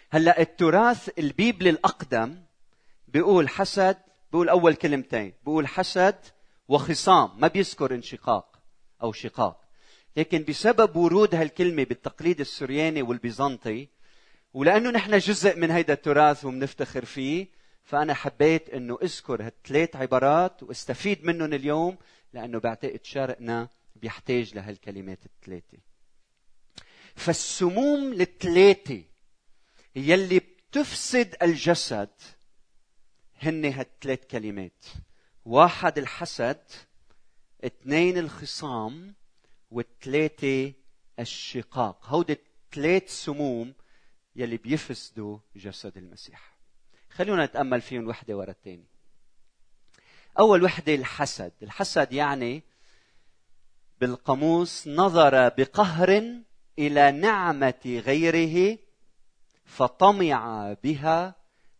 هلأ 0.09 0.41
التراث 0.41 1.19
البيبلي 1.19 1.69
الأقدم 1.69 2.43
بيقول 3.07 3.49
حسد 3.49 3.97
بيقول 4.31 4.49
أول 4.49 4.75
كلمتين 4.75 5.33
بيقول 5.45 5.67
حسد 5.67 6.19
وخصام. 6.67 7.39
ما 7.39 7.47
بيذكر 7.47 7.95
انشقاق. 7.95 8.50
أو 9.03 9.11
شقاق. 9.11 9.61
لكن 10.17 10.43
بسبب 10.43 10.95
ورود 10.95 11.35
هالكلمة 11.35 11.83
بالتقليد 11.83 12.39
السرياني 12.39 13.01
والبيزنطي 13.01 13.87
ولأنه 14.53 14.89
نحن 14.89 15.17
جزء 15.17 15.57
من 15.57 15.71
هيدا 15.71 15.93
التراث 15.93 16.45
وبنفتخر 16.45 17.05
فيه 17.05 17.47
فأنا 17.83 18.13
حبيت 18.13 18.69
إنه 18.69 18.97
أذكر 19.03 19.43
هالثلاث 19.43 19.95
عبارات 19.95 20.63
واستفيد 20.63 21.25
منهم 21.25 21.53
اليوم 21.53 21.97
لأنه 22.33 22.59
بعتقد 22.59 22.99
شرقنا 23.03 23.69
بيحتاج 23.95 24.55
لهالكلمات 24.55 25.19
الثلاثة. 25.25 25.77
فالسموم 27.15 28.21
الثلاثة 28.21 29.03
يلي 29.95 30.39
بتفسد 30.39 31.35
الجسد 31.41 32.09
هن 33.41 33.65
هالثلاث 33.65 34.25
كلمات. 34.25 34.85
واحد 35.45 35.97
الحسد 35.97 36.61
اثنين 37.65 38.17
الخصام 38.17 39.15
والثلاثة 39.71 40.73
الشقاق. 41.19 42.05
هودي 42.05 42.33
الثلاث 42.33 43.23
سموم 43.23 43.73
يلي 44.35 44.57
بيفسدوا 44.57 45.37
جسد 45.55 45.97
المسيح. 45.97 46.57
خلونا 47.09 47.45
نتأمل 47.45 47.81
فيهم 47.81 48.07
وحدة 48.07 48.37
ورا 48.37 48.51
الثانية 48.51 48.91
أول 50.39 50.63
وحدة 50.63 50.95
الحسد. 50.95 51.51
الحسد 51.61 52.13
يعني 52.13 52.63
بالقاموس 54.01 54.87
نظر 54.87 55.49
بقهر 55.49 56.23
إلى 56.79 57.11
نعمة 57.11 58.01
غيره 58.05 58.77
فطمع 59.65 60.73
بها 60.83 61.35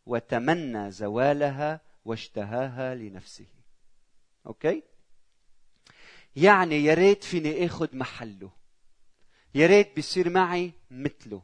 وتمنى 0.05 0.91
زوالها 0.91 1.81
واشتهاها 2.05 2.95
لنفسه. 2.95 3.47
okay؟ 4.45 4.83
يعني 6.35 6.83
يا 6.83 6.93
ريت 6.93 7.23
فيني 7.23 7.65
اخذ 7.65 7.95
محله. 7.95 8.51
يا 9.55 9.67
ريت 9.67 9.95
بيصير 9.95 10.29
معي 10.29 10.73
مثله. 10.91 11.43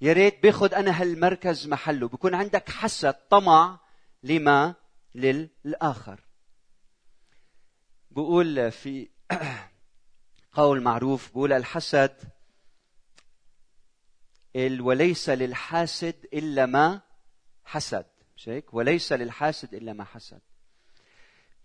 يا 0.00 0.12
ريت 0.12 0.42
باخذ 0.42 0.74
أنا 0.74 1.02
هالمركز 1.02 1.66
محله. 1.68 2.08
بكون 2.08 2.34
عندك 2.34 2.70
حسد 2.70 3.14
طمع 3.14 3.80
لما 4.22 4.74
للآخر. 5.14 6.20
بقول 8.10 8.72
في 8.72 9.08
قول 10.52 10.82
معروف 10.82 11.30
بقول 11.30 11.52
الحسد 11.52 12.16
وليس 14.56 15.30
للحاسد 15.30 16.28
إلا 16.32 16.66
ما 16.66 17.00
حسد. 17.64 18.06
مش 18.36 18.48
هيك؟ 18.48 18.74
وليس 18.74 19.12
للحاسد 19.12 19.74
إلا 19.74 19.92
ما 19.92 20.04
حسد. 20.04 20.40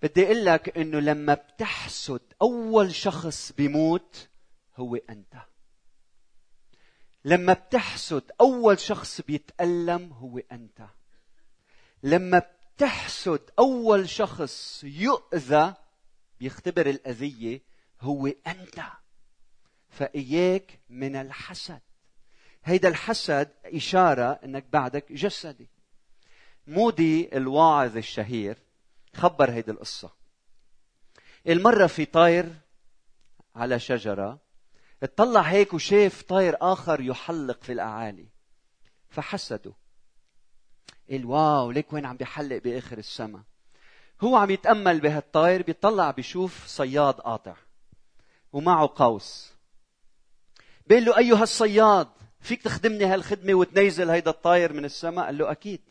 بدي 0.01 0.25
أقول 0.25 0.45
لك 0.45 0.77
إنه 0.77 0.99
لما 0.99 1.33
بتحسد 1.33 2.21
أول 2.41 2.95
شخص 2.95 3.51
بيموت 3.51 4.27
هو 4.75 4.95
أنت. 4.95 5.35
لما 7.25 7.53
بتحسد 7.53 8.31
أول 8.41 8.79
شخص 8.79 9.21
بيتألم 9.21 10.13
هو 10.13 10.37
أنت. 10.51 10.85
لما 12.03 12.39
بتحسد 12.39 13.41
أول 13.59 14.09
شخص 14.09 14.83
يؤذى 14.83 15.73
بيختبر 16.39 16.89
الأذية 16.89 17.61
هو 18.01 18.27
أنت. 18.27 18.81
فإياك 19.89 20.79
من 20.89 21.15
الحسد. 21.15 21.81
هيدا 22.63 22.87
الحسد 22.87 23.49
إشارة 23.65 24.39
إنك 24.43 24.65
بعدك 24.73 25.11
جسدي. 25.11 25.69
مودي 26.67 27.37
الواعظ 27.37 27.97
الشهير 27.97 28.66
خبر 29.13 29.51
هيدي 29.51 29.71
القصة. 29.71 30.11
المرة 31.47 31.87
في 31.87 32.05
طاير 32.05 32.53
على 33.55 33.79
شجرة 33.79 34.39
اطلع 35.03 35.41
هيك 35.41 35.73
وشاف 35.73 36.21
طاير 36.21 36.57
آخر 36.61 37.01
يحلق 37.01 37.63
في 37.63 37.71
الأعالي. 37.71 38.25
فحسده. 39.09 39.73
قال 41.09 41.25
واو 41.25 41.71
ليك 41.71 41.93
وين 41.93 42.05
عم 42.05 42.17
بيحلق 42.17 42.57
بآخر 42.57 42.97
السماء 42.97 43.41
هو 44.21 44.35
عم 44.35 44.51
يتأمل 44.51 44.99
بهالطاير 44.99 45.61
بيطلع 45.63 46.11
بيشوف 46.11 46.67
صياد 46.67 47.13
قاطع 47.13 47.55
ومعه 48.53 48.89
قوس. 48.95 49.53
بيقول 50.87 51.05
له 51.05 51.17
أيها 51.17 51.43
الصياد 51.43 52.07
فيك 52.39 52.61
تخدمني 52.61 53.05
هالخدمة 53.05 53.53
وتنيزل 53.53 54.09
هيدا 54.09 54.31
الطاير 54.31 54.73
من 54.73 54.85
السماء 54.85 55.25
قال 55.25 55.37
له 55.37 55.51
أكيد 55.51 55.81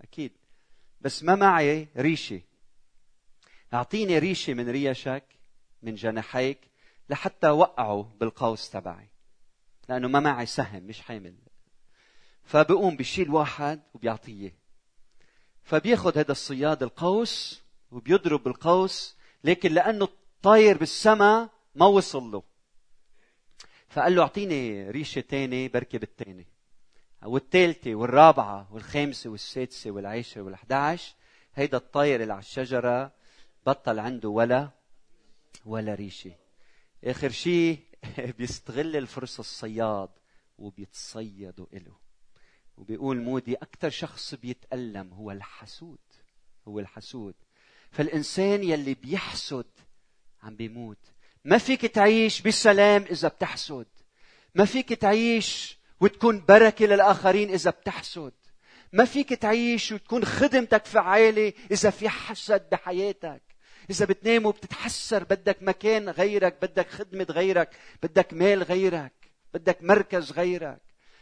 أكيد. 0.00 0.32
بس 1.00 1.22
ما 1.22 1.34
معي 1.34 1.88
ريشة. 1.96 2.40
أعطيني 3.74 4.18
ريشة 4.18 4.54
من 4.54 4.70
ريشك 4.70 5.24
من 5.82 5.94
جناحيك 5.94 6.58
لحتى 7.08 7.48
وقعه 7.48 8.16
بالقوس 8.20 8.70
تبعي. 8.70 9.08
لأنه 9.88 10.08
ما 10.08 10.20
معي 10.20 10.46
سهم 10.46 10.82
مش 10.82 11.00
حامل. 11.00 11.34
فبقوم 12.44 12.96
بشيل 12.96 13.30
واحد 13.30 13.80
وبيعطيه. 13.94 14.54
فبياخذ 15.62 16.18
هذا 16.18 16.32
الصياد 16.32 16.82
القوس 16.82 17.62
وبيضرب 17.90 18.44
بالقوس 18.44 19.16
لكن 19.44 19.72
لأنه 19.72 20.08
طاير 20.42 20.78
بالسماء 20.78 21.48
ما 21.74 21.86
وصل 21.86 22.30
له. 22.30 22.42
فقال 23.88 24.14
له 24.14 24.22
أعطيني 24.22 24.90
ريشة 24.90 25.20
تاني 25.20 25.68
بركي 25.68 25.98
بالتاني 25.98 26.46
والثالثة 27.22 27.94
والرابعة 27.94 28.72
والخامسة 28.72 29.30
والسادسة 29.30 29.90
والعاشرة 29.90 30.42
والأحد 30.42 30.98
هيدا 31.54 31.76
الطاير 31.76 32.22
اللي 32.22 32.32
على 32.32 32.40
الشجرة 32.42 33.12
بطل 33.66 33.98
عنده 33.98 34.28
ولا 34.28 34.70
ولا 35.64 35.94
ريشة. 35.94 36.32
آخر 37.04 37.30
شيء 37.30 37.80
بيستغل 38.38 38.96
الفرصة 38.96 39.40
الصياد 39.40 40.08
وبيتصيدوا 40.58 41.66
إله. 41.72 41.96
وبيقول 42.76 43.20
مودي 43.20 43.54
أكثر 43.54 43.90
شخص 43.90 44.34
بيتألم 44.34 45.12
هو 45.12 45.30
الحسود 45.30 45.98
هو 46.68 46.78
الحسود. 46.78 47.34
فالإنسان 47.90 48.62
يلي 48.62 48.94
بيحسد 48.94 49.66
عم 50.42 50.56
بيموت. 50.56 50.98
ما 51.44 51.58
فيك 51.58 51.86
تعيش 51.86 52.42
بسلام 52.42 53.02
إذا 53.02 53.28
بتحسد. 53.28 53.86
ما 54.54 54.64
فيك 54.64 54.92
تعيش 54.92 55.79
وتكون 56.00 56.44
بركة 56.48 56.86
للآخرين 56.86 57.50
إذا 57.50 57.70
بتحسد. 57.70 58.32
ما 58.92 59.04
فيك 59.04 59.28
تعيش 59.28 59.92
وتكون 59.92 60.24
خدمتك 60.24 60.86
فعاله 60.86 61.52
إذا 61.70 61.90
في 61.90 62.08
حسد 62.08 62.68
بحياتك. 62.70 63.42
إذا 63.90 64.04
بتنام 64.06 64.46
وبتتحسر 64.46 65.24
بدك 65.24 65.62
مكان 65.62 66.08
غيرك 66.08 66.58
بدك 66.62 66.90
خدمة 66.90 67.26
غيرك 67.30 67.76
بدك 68.02 68.32
مال 68.32 68.62
غيرك 68.62 69.12
بدك 69.54 69.82
مركز 69.82 70.32
غيرك. 70.32 70.80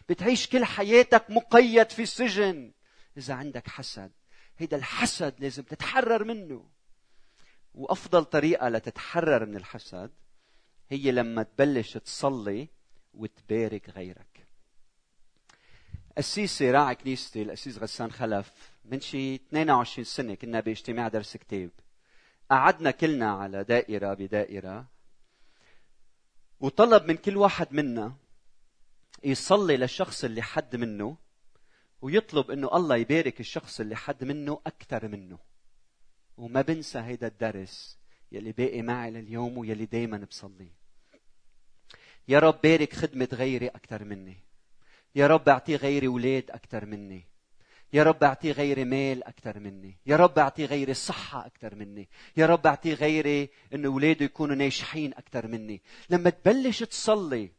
بتعيش 0.08 0.48
كل 0.48 0.64
حياتك 0.64 1.30
مقيد 1.30 1.90
في 1.90 2.06
سجن 2.06 2.72
إذا 3.16 3.34
عندك 3.34 3.68
حسد. 3.68 4.12
هيدا 4.58 4.76
الحسد 4.76 5.34
لازم 5.38 5.62
تتحرر 5.62 6.24
منه. 6.24 6.68
وأفضل 7.74 8.24
طريقة 8.24 8.68
لتتحرر 8.68 9.46
من 9.46 9.56
الحسد 9.56 10.10
هي 10.90 11.10
لما 11.10 11.42
تبلش 11.42 11.98
تصلي 11.98 12.68
وتبارك 13.14 13.90
غيرك. 13.90 14.27
السيسي 16.18 16.70
راعي 16.70 16.94
كنيستي 16.94 17.42
الأسيس 17.42 17.78
غسان 17.78 18.12
خلف 18.12 18.52
من 18.84 19.00
شي 19.00 19.34
22 19.34 20.04
سنة 20.04 20.34
كنا 20.34 20.60
باجتماع 20.60 21.08
درس 21.08 21.36
كتاب. 21.36 21.70
قعدنا 22.50 22.90
كلنا 22.90 23.30
على 23.30 23.64
دائرة 23.64 24.14
بدائرة. 24.14 24.86
وطلب 26.60 27.04
من 27.04 27.16
كل 27.16 27.36
واحد 27.36 27.72
منا 27.72 28.12
يصلي 29.24 29.76
للشخص 29.76 30.24
اللي 30.24 30.42
حد 30.42 30.76
منه 30.76 31.16
ويطلب 32.02 32.50
إنه 32.50 32.76
الله 32.76 32.96
يبارك 32.96 33.40
الشخص 33.40 33.80
اللي 33.80 33.96
حد 33.96 34.24
منه 34.24 34.60
أكثر 34.66 35.08
منه. 35.08 35.38
وما 36.36 36.62
بنسى 36.62 36.98
هيدا 36.98 37.26
الدرس 37.26 37.98
يلي 38.32 38.52
باقي 38.52 38.82
معي 38.82 39.10
لليوم 39.10 39.58
ويلي 39.58 39.86
دايما 39.86 40.18
بصلي. 40.18 40.70
يا 42.28 42.38
رب 42.38 42.60
بارك 42.62 42.92
خدمة 42.92 43.28
غيري 43.32 43.68
أكثر 43.68 44.04
مني. 44.04 44.47
يا 45.18 45.26
رب 45.26 45.48
أعطيه 45.48 45.76
غيري 45.76 46.06
أولاد 46.06 46.50
أكثر 46.50 46.86
مني. 46.86 47.24
يا 47.92 48.02
رب 48.02 48.24
أعطيه 48.24 48.52
غيري 48.52 48.84
مال 48.84 49.24
أكثر 49.24 49.58
مني. 49.58 49.96
يا 50.06 50.16
رب 50.16 50.38
أعطيه 50.38 50.66
غيري 50.66 50.94
صحة 50.94 51.46
أكثر 51.46 51.74
مني. 51.74 52.08
يا 52.36 52.46
رب 52.46 52.66
أعطيه 52.66 52.94
غيري 52.94 53.48
أنه 53.74 53.88
أولاده 53.88 54.24
يكونوا 54.24 54.54
ناجحين 54.56 55.14
أكثر 55.14 55.46
مني. 55.46 55.82
لما 56.10 56.30
تبلش 56.30 56.82
تصلي 56.82 57.50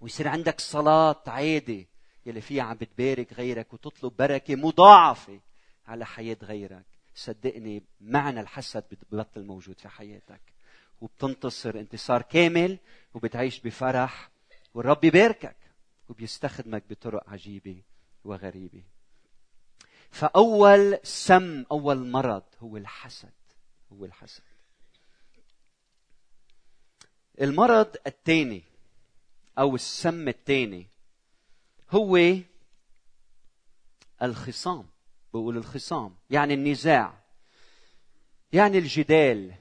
ويصير 0.00 0.28
عندك 0.28 0.60
صلاة 0.60 1.22
عادي 1.26 1.88
يلي 2.26 2.40
فيها 2.40 2.62
عم 2.62 2.76
بتبارك 2.76 3.32
غيرك 3.32 3.72
وتطلب 3.72 4.16
بركة 4.16 4.54
مضاعفة 4.54 5.40
على 5.86 6.06
حياة 6.06 6.36
غيرك 6.42 6.86
صدقني 7.14 7.82
معنى 8.00 8.40
الحسد 8.40 8.84
ببطل 9.10 9.44
موجود 9.44 9.80
في 9.80 9.88
حياتك. 9.88 10.40
وبتنتصر 11.00 11.78
انتصار 11.78 12.22
كامل 12.22 12.78
وبتعيش 13.14 13.60
بفرح 13.60 14.30
والرب 14.74 15.00
بيباركك 15.00 15.61
وبيستخدمك 16.12 16.82
بطرق 16.90 17.30
عجيبة 17.30 17.82
وغريبة. 18.24 18.82
فأول 20.10 20.98
سم 21.02 21.64
أول 21.70 22.10
مرض 22.10 22.42
هو 22.60 22.76
الحسد 22.76 23.32
هو 23.92 24.04
الحسد. 24.04 24.42
المرض 27.40 27.96
الثاني 28.06 28.62
أو 29.58 29.74
السم 29.74 30.28
الثاني 30.28 30.86
هو 31.90 32.18
الخصام 34.22 34.86
بقول 35.34 35.56
الخصام 35.56 36.14
يعني 36.30 36.54
النزاع 36.54 37.14
يعني 38.52 38.78
الجدال 38.78 39.54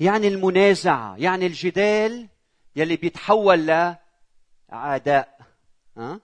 يعني 0.00 0.28
المنازعة 0.28 1.16
يعني 1.16 1.46
الجدال 1.46 2.28
يلي 2.76 2.96
بيتحول 2.96 3.96
لعداء 4.70 5.46
ها؟ 5.96 6.20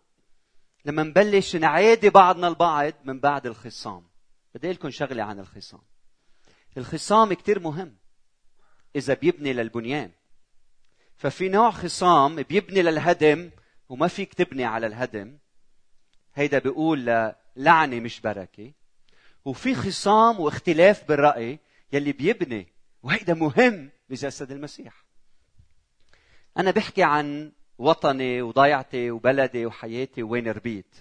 لما 0.85 1.03
نبلش 1.03 1.57
نعادي 1.57 2.11
بعضنا 2.11 2.49
البعض 2.49 2.93
من 3.05 3.21
بعد 3.21 3.47
الخصام. 3.47 4.07
بدي 4.55 4.73
لكم 4.73 4.91
شغلة 4.91 5.23
عن 5.23 5.39
الخصام. 5.39 5.81
الخصام 6.77 7.33
كتير 7.33 7.61
مهم. 7.61 7.97
إذا 8.97 9.15
بيبني 9.15 9.53
للبنيان. 9.53 10.11
ففي 11.17 11.49
نوع 11.49 11.71
خصام 11.71 12.37
بيبني 12.43 12.83
للهدم 12.83 13.51
وما 13.89 14.09
فيك 14.09 14.35
تبني 14.35 14.65
على 14.65 14.87
الهدم. 14.87 15.39
هيدا 16.35 16.59
بيقول 16.59 17.33
لعنة 17.57 18.01
مش 18.01 18.21
بركة. 18.21 18.73
وفي 19.45 19.75
خصام 19.75 20.41
واختلاف 20.41 21.09
بالرأي 21.09 21.59
يلي 21.93 22.13
بيبني. 22.13 22.69
وهيدا 23.03 23.35
مهم 23.35 23.91
بجسد 24.09 24.53
المسيح. 24.53 25.05
أنا 26.59 26.71
بحكي 26.71 27.03
عن 27.03 27.53
وطني 27.79 28.43
وضيعتي 28.43 29.11
وبلدي 29.11 29.67
وحياتي 29.67 30.23
وين 30.23 30.49
ربيت. 30.49 30.95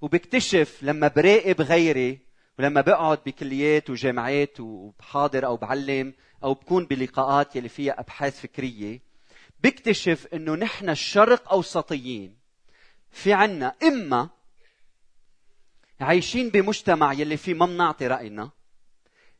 وبكتشف 0.00 0.82
لما 0.82 1.08
براقب 1.08 1.60
غيري 1.60 2.18
ولما 2.58 2.80
بقعد 2.80 3.18
بكليات 3.26 3.90
وجامعات 3.90 4.60
وبحاضر 4.60 5.46
أو 5.46 5.56
بعلم 5.56 6.14
أو 6.44 6.54
بكون 6.54 6.86
بلقاءات 6.86 7.56
يلي 7.56 7.68
فيها 7.68 8.00
أبحاث 8.00 8.40
فكرية 8.40 9.00
بكتشف 9.64 10.26
إنه 10.34 10.54
نحن 10.54 10.90
الشرق 10.90 11.52
أوسطيين. 11.52 12.36
في 13.10 13.32
عنا 13.32 13.74
إما 13.82 14.28
عايشين 16.00 16.48
بمجتمع 16.48 17.12
يلي 17.12 17.36
فيه 17.36 17.54
ما 17.54 17.66
بنعطي 17.66 18.06
رأينا 18.06 18.50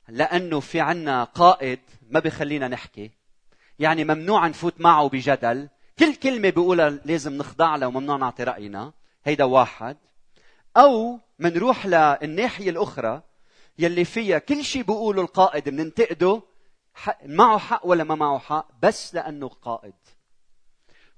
لأنه 0.08 0.60
في 0.60 0.80
عنا 0.80 1.24
قائد 1.24 1.80
ما 2.10 2.20
بخلينا 2.20 2.68
نحكي. 2.68 3.10
يعني 3.78 4.04
ممنوع 4.04 4.46
نفوت 4.46 4.80
معه 4.80 5.08
بجدل 5.08 5.68
كل 5.98 6.14
كلمة 6.14 6.50
بيقولها 6.50 6.90
لازم 6.90 7.32
نخضع 7.32 7.76
لها 7.76 7.88
وممنوع 7.88 8.16
نعطي 8.16 8.44
رأينا. 8.44 8.92
هيدا 9.24 9.44
واحد. 9.44 9.96
أو 10.76 11.20
منروح 11.38 11.86
للناحية 11.86 12.70
الأخرى 12.70 13.22
يلي 13.78 14.04
فيها 14.04 14.38
كل 14.38 14.64
شيء 14.64 14.82
بيقوله 14.82 15.22
القائد 15.22 15.68
بننتقده 15.68 16.42
معه 17.24 17.58
حق 17.58 17.86
ولا 17.86 18.04
ما 18.04 18.14
معه 18.14 18.38
حق؟ 18.38 18.68
بس 18.82 19.14
لأنه 19.14 19.48
قائد. 19.48 19.94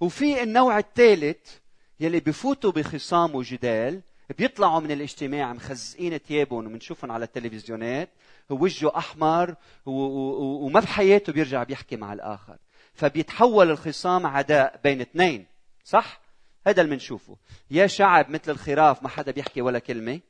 وفي 0.01 0.43
النوع 0.43 0.79
الثالث 0.79 1.57
يلي 2.01 2.21
بفوتوا 2.21 2.73
بخصام 2.73 3.35
وجدال 3.35 4.01
بيطلعوا 4.39 4.81
من 4.81 4.91
الاجتماع 4.91 5.53
مخزقين 5.53 6.19
ثيابهم 6.19 6.67
وبنشوفهم 6.67 7.13
على 7.13 7.25
التلفزيونات 7.25 8.11
ووجهه 8.51 8.93
أحمر 8.97 9.55
وما 9.87 10.81
بحياته 10.81 11.33
بيرجع 11.33 11.63
بيحكي 11.63 11.97
مع 11.97 12.13
الآخر. 12.13 12.57
فبيتحول 12.95 13.71
الخصام 13.71 14.27
عداء 14.27 14.81
بين 14.85 15.01
اثنين. 15.01 15.47
صح؟ 15.85 16.21
هذا 16.67 16.83
اللي 16.83 16.91
بنشوفه. 16.95 17.37
يا 17.71 17.87
شعب 17.87 18.31
مثل 18.31 18.51
الخراف 18.53 19.03
ما 19.03 19.09
حدا 19.09 19.33
بيحكي 19.33 19.63
ولا 19.63 19.79
كلمة. 19.79 20.21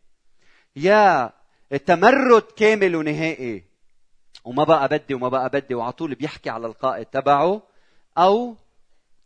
يا 0.76 1.32
تمرد 1.86 2.42
كامل 2.42 2.96
ونهائي. 2.96 3.64
وما 4.44 4.64
بقى 4.64 4.88
بدي 4.88 5.14
وما 5.14 5.28
بقى 5.28 5.48
بدي 5.48 5.74
وعلى 5.74 5.92
طول 5.92 6.14
بيحكي 6.14 6.50
على 6.50 6.66
القائد 6.66 7.06
تبعه. 7.06 7.62
أو 8.18 8.56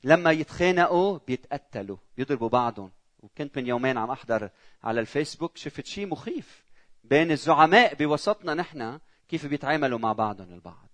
لما 0.05 0.31
يتخانقوا 0.31 1.19
بيتقتلوا 1.27 1.97
بيضربوا 2.17 2.49
بعضهم. 2.49 2.91
وكنت 3.23 3.59
من 3.59 3.67
يومين 3.67 3.99
عم 3.99 4.11
أحضر 4.11 4.51
على 4.85 5.01
الفيسبوك 5.01 5.57
شفت 5.57 5.87
شيء 5.87 6.07
مخيف 6.07 6.65
بين 7.05 7.31
الزعماء 7.31 7.95
بوسطنا 7.95 8.55
نحن 8.55 8.99
كيف 9.29 9.47
بيتعاملوا 9.47 9.99
مع 9.99 10.13
بعضهم 10.13 10.53
البعض. 10.53 10.89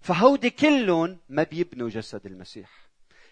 فهودي 0.00 0.50
كلهم 0.50 1.18
ما 1.28 1.42
بيبنوا 1.42 1.88
جسد 1.88 2.26
المسيح. 2.26 2.70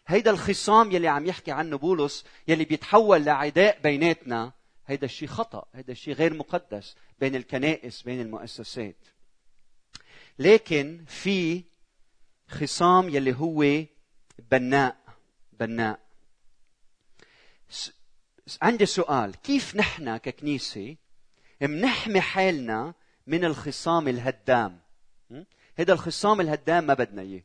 هيدا 0.06 0.30
الخصام 0.30 0.92
يلي 0.92 1.08
عم 1.08 1.26
يحكي 1.26 1.52
عنه 1.52 1.78
بولس 1.78 2.24
يلي 2.48 2.64
بيتحول 2.64 3.24
لعداء 3.24 3.80
بيناتنا 3.82 4.52
هيدا 4.86 5.04
الشيء 5.04 5.28
خطأ 5.28 5.64
هيدا 5.74 5.92
الشيء 5.92 6.14
غير 6.14 6.34
مقدس 6.34 6.96
بين 7.20 7.34
الكنائس 7.36 8.02
بين 8.02 8.20
المؤسسات. 8.20 8.96
لكن 10.38 11.04
في 11.06 11.62
خصام 12.48 13.08
يلي 13.08 13.34
هو 13.34 13.84
بناء 14.50 14.96
بناء. 15.52 16.00
عندي 18.62 18.86
سؤال 18.86 19.36
كيف 19.36 19.76
نحن 19.76 20.16
ككنيسة 20.16 20.96
منحمي 21.60 22.20
حالنا 22.20 22.94
من 23.26 23.44
الخصام 23.44 24.08
الهدام؟ 24.08 24.80
هذا 25.78 25.92
الخصام 25.92 26.40
الهدام 26.40 26.86
ما 26.86 26.94
بدنا 26.94 27.22
إياه. 27.22 27.42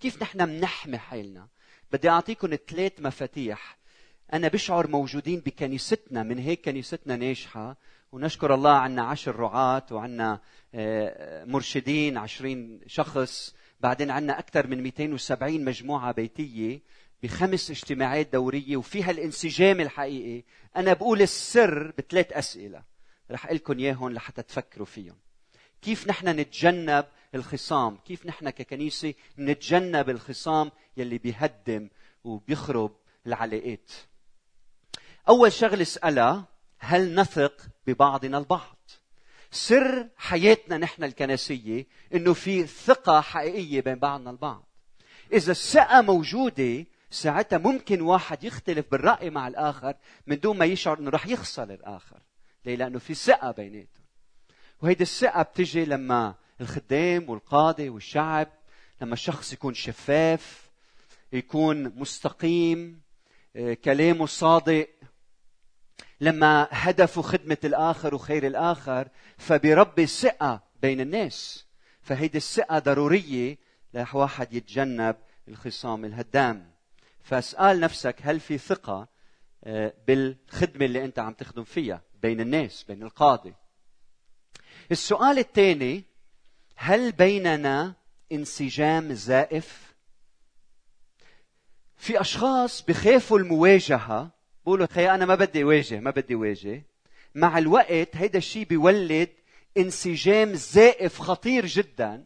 كيف 0.00 0.22
نحن 0.22 0.48
منحمي 0.48 0.98
حالنا 0.98 1.48
بدي 1.92 2.08
اعطيكم 2.08 2.56
ثلاث 2.68 2.92
مفاتيح. 2.98 3.78
أنا 4.32 4.48
بشعر 4.48 4.86
موجودين 4.86 5.40
بكنيستنا 5.40 6.22
من 6.22 6.38
هيك 6.38 6.64
كنيستنا 6.64 7.16
ناجحة. 7.16 7.76
ونشكر 8.12 8.54
الله 8.54 8.70
عنا 8.70 9.02
عشر 9.02 9.36
رعاة 9.36 9.86
وعنا 9.90 10.40
آه، 10.74 11.44
مرشدين 11.44 12.16
عشرين 12.16 12.80
شخص. 12.86 13.54
بعدين 13.80 14.10
عنا 14.10 14.38
أكثر 14.38 14.66
من 14.66 14.82
270 14.82 15.64
مجموعة 15.64 16.12
بيتية 16.12 16.80
بخمس 17.22 17.70
اجتماعات 17.70 18.32
دورية. 18.32 18.76
وفيها 18.76 19.10
الانسجام 19.10 19.80
الحقيقي 19.80 20.44
أنا 20.76 20.92
بقول 20.92 21.22
السر 21.22 21.92
بثلاث 21.98 22.32
أسئلة. 22.32 22.82
رح 23.30 23.52
لكم 23.52 23.78
إياهم 23.78 24.12
لحتى 24.12 24.42
تفكروا 24.42 24.86
فيهم. 24.86 25.16
كيف 25.82 26.08
نحن 26.08 26.28
نتجنب 26.28 27.04
الخصام 27.34 27.96
كيف 27.96 28.26
نحن 28.26 28.50
ككنيسة 28.50 29.14
نتجنب 29.38 30.10
الخصام 30.10 30.70
يلي 30.96 31.18
بيهدم 31.18 31.88
وبيخرب 32.24 32.96
العلاقات 33.26 33.90
أول 35.28 35.52
شغلة 35.52 35.82
اسألها 35.82 36.44
هل 36.78 37.14
نثق 37.14 37.68
ببعضنا 37.86 38.38
البعض 38.38 38.76
سر 39.50 40.08
حياتنا 40.16 40.76
نحن 40.76 41.04
الكنسية 41.04 41.86
إنه 42.14 42.32
في 42.32 42.66
ثقة 42.66 43.20
حقيقية 43.20 43.80
بين 43.80 43.98
بعضنا 43.98 44.30
البعض. 44.30 44.68
إذا 45.32 45.52
الثقة 45.52 46.00
موجودة 46.00 46.86
ساعتها 47.10 47.58
ممكن 47.58 48.00
واحد 48.00 48.44
يختلف 48.44 48.86
بالرأي 48.90 49.30
مع 49.30 49.48
الآخر 49.48 49.94
من 50.26 50.40
دون 50.40 50.58
ما 50.58 50.64
يشعر 50.64 50.98
أنه 50.98 51.10
رح 51.10 51.26
يخسر 51.26 51.62
الآخر 51.62 52.22
ليه؟ 52.64 52.76
لأنه 52.76 52.98
في 52.98 53.14
ثقة 53.14 53.50
بيناتهم 53.50 54.04
وهيدي 54.82 55.02
الثقة 55.02 55.42
بتجي 55.42 55.84
لما 55.84 56.34
الخدام 56.60 57.30
والقاضي 57.30 57.88
والشعب 57.88 58.48
لما 59.00 59.14
الشخص 59.14 59.52
يكون 59.52 59.74
شفاف 59.74 60.70
يكون 61.32 61.98
مستقيم 61.98 63.00
آه، 63.56 63.74
كلامه 63.74 64.26
صادق. 64.26 64.88
لما 66.20 66.68
هدفه 66.70 67.22
خدمة 67.22 67.56
الآخر 67.64 68.14
وخير 68.14 68.46
الآخر 68.46 69.08
فبيربي 69.38 70.06
ثقة 70.06 70.62
بين 70.82 71.00
الناس. 71.00 71.66
فهيدي 72.02 72.38
الثقة 72.38 72.78
ضرورية 72.78 73.58
لواحد 73.94 74.52
يتجنب 74.52 75.16
الخصام 75.48 76.04
الهدام. 76.04 76.70
فاسأل 77.22 77.80
نفسك 77.80 78.16
هل 78.22 78.40
في 78.40 78.58
ثقة 78.58 79.08
آه، 79.64 79.94
بالخدمة 80.06 80.84
اللي 80.84 81.04
أنت 81.04 81.18
عم 81.18 81.32
تخدم 81.32 81.64
فيها 81.64 82.02
بين 82.22 82.40
الناس 82.40 82.84
بين 82.84 83.02
القاضي؟ 83.02 83.54
السؤال 84.90 85.38
الثاني 85.38 86.09
هل 86.82 87.12
بيننا 87.12 87.94
انسجام 88.32 89.12
زائف؟ 89.12 89.94
في 91.96 92.20
أشخاص 92.20 92.82
بخافوا 92.82 93.38
المواجهة 93.38 94.30
بقولوا 94.64 94.86
خي 94.86 95.10
أنا 95.10 95.26
ما 95.26 95.34
بدي 95.34 95.64
واجه 95.64 96.00
ما 96.00 96.10
بدي 96.10 96.34
واجه. 96.34 96.82
مع 97.34 97.58
الوقت 97.58 98.16
هيدا 98.16 98.38
الشيء 98.38 98.64
بيولد 98.64 99.28
انسجام 99.76 100.54
زائف 100.54 101.18
خطير 101.18 101.66
جدا. 101.66 102.24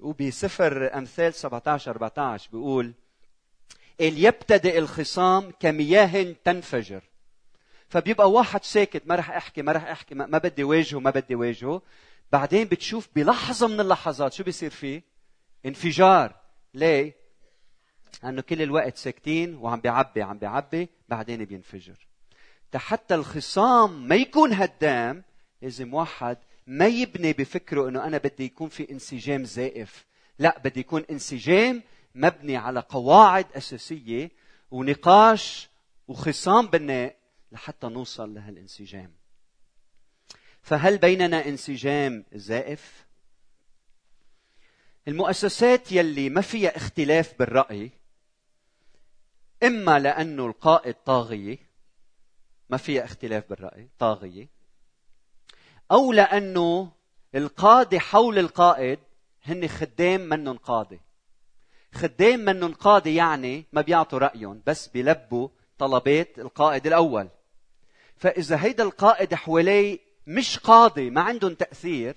وبسفر 0.00 0.98
أمثال 0.98 1.34
17 1.34 1.90
14 1.90 2.48
بيقول 2.52 2.92
يبتدئ 4.00 4.78
الخصام 4.78 5.52
كمياه 5.60 6.34
تنفجر. 6.44 7.02
فبيبقى 7.88 8.30
واحد 8.30 8.64
ساكت 8.64 9.02
ما 9.06 9.14
رح 9.14 9.30
أحكي 9.30 9.62
ما 9.62 9.72
رح 9.72 9.84
أحكي 9.84 10.14
ما 10.14 10.38
بدي 10.38 10.64
واجهه 10.64 10.98
ما 10.98 11.10
بدي 11.10 11.34
واجهه. 11.34 11.82
بعدين 12.32 12.68
بتشوف 12.68 13.08
بلحظة 13.14 13.68
من 13.68 13.80
اللحظات 13.80 14.32
شو 14.32 14.44
بيصير 14.44 14.70
فيه؟ 14.70 15.02
انفجار. 15.66 16.36
ليه؟ 16.74 17.14
لأنه 18.22 18.42
كل 18.42 18.62
الوقت 18.62 18.96
ساكتين 18.96 19.54
وعم 19.54 19.80
بيعبي 19.80 20.22
عم 20.22 20.38
بيعبي 20.38 20.88
بعدين 21.08 21.44
بينفجر. 21.44 22.06
حتى 22.76 23.14
الخصام 23.14 24.08
ما 24.08 24.14
يكون 24.14 24.52
هدام 24.52 25.24
لازم 25.62 25.94
واحد 25.94 26.38
ما 26.66 26.86
يبني 26.86 27.32
بفكره 27.32 27.88
إنه 27.88 28.04
أنا 28.04 28.18
بدي 28.18 28.44
يكون 28.44 28.68
في 28.68 28.90
انسجام 28.90 29.44
زائف. 29.44 30.04
لا 30.38 30.58
بدي 30.64 30.80
يكون 30.80 31.04
انسجام 31.10 31.82
مبني 32.14 32.56
على 32.56 32.80
قواعد 32.80 33.46
أساسية 33.56 34.30
ونقاش 34.70 35.68
وخصام 36.08 36.66
بناء 36.66 37.16
لحتى 37.52 37.86
نوصل 37.86 38.34
لهالانسجام. 38.34 39.15
فهل 40.66 40.98
بيننا 40.98 41.48
انسجام 41.48 42.24
زائف؟ 42.32 43.06
المؤسسات 45.08 45.92
يلي 45.92 46.30
ما 46.30 46.40
فيها 46.40 46.76
اختلاف 46.76 47.38
بالرأي 47.38 47.90
إما 49.62 49.98
لأنه 49.98 50.46
القائد 50.46 50.94
طاغية 50.94 51.58
ما 52.70 52.76
فيها 52.76 53.04
اختلاف 53.04 53.48
بالرأي 53.50 53.88
طاغية 53.98 54.48
أو 55.90 56.12
لأنه 56.12 56.92
القادة 57.34 57.98
حول 57.98 58.38
القائد 58.38 58.98
هن 59.44 59.68
خدام 59.68 60.20
منهم 60.20 60.56
قاضي 60.56 61.00
خدام 61.94 62.40
منهم 62.40 62.74
قاضي 62.74 63.14
يعني 63.14 63.64
ما 63.72 63.80
بيعطوا 63.80 64.18
رأيهم 64.18 64.62
بس 64.66 64.88
بيلبوا 64.88 65.48
طلبات 65.78 66.38
القائد 66.38 66.86
الأول. 66.86 67.28
فإذا 68.16 68.64
هيدا 68.64 68.84
القائد 68.84 69.34
حواليه 69.34 70.06
مش 70.26 70.58
قاضي 70.58 71.10
ما 71.10 71.20
عندهم 71.20 71.54
تأثير 71.54 72.16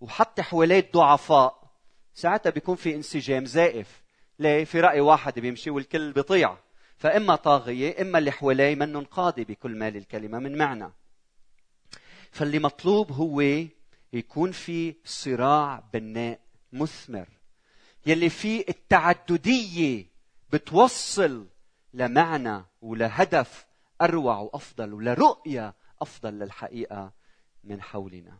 وحط 0.00 0.40
حواليه 0.40 0.78
الضعفاء 0.80 1.62
ساعتها 2.14 2.50
بيكون 2.50 2.76
في 2.76 2.94
انسجام 2.94 3.46
زائف. 3.46 4.02
ليه؟ 4.38 4.64
في 4.64 4.80
رأي 4.80 5.00
واحد 5.00 5.38
بيمشي 5.38 5.70
والكل 5.70 6.12
بيطيع 6.12 6.56
فإما 6.96 7.36
طاغية 7.36 8.02
إما 8.02 8.18
اللي 8.18 8.30
حواليه 8.30 8.74
منهم 8.74 9.04
قاضي 9.04 9.44
بكل 9.44 9.76
ما 9.76 9.90
للكلمه 9.90 10.38
من 10.38 10.58
معنى. 10.58 10.92
فاللي 12.30 12.58
مطلوب 12.58 13.12
هو 13.12 13.40
يكون 14.12 14.52
في 14.52 14.94
صراع 15.04 15.84
بناء 15.92 16.40
مثمر. 16.72 17.28
يلي 18.06 18.28
فيه 18.30 18.64
التعددية 18.68 20.06
بتوصل 20.52 21.46
لمعنى 21.94 22.64
ولهدف 22.82 23.66
أروع 24.02 24.38
وأفضل 24.38 24.94
ولرؤية 24.94 25.74
أفضل 26.02 26.34
للحقيقة. 26.34 27.12
من 27.64 27.82
حولنا. 27.82 28.38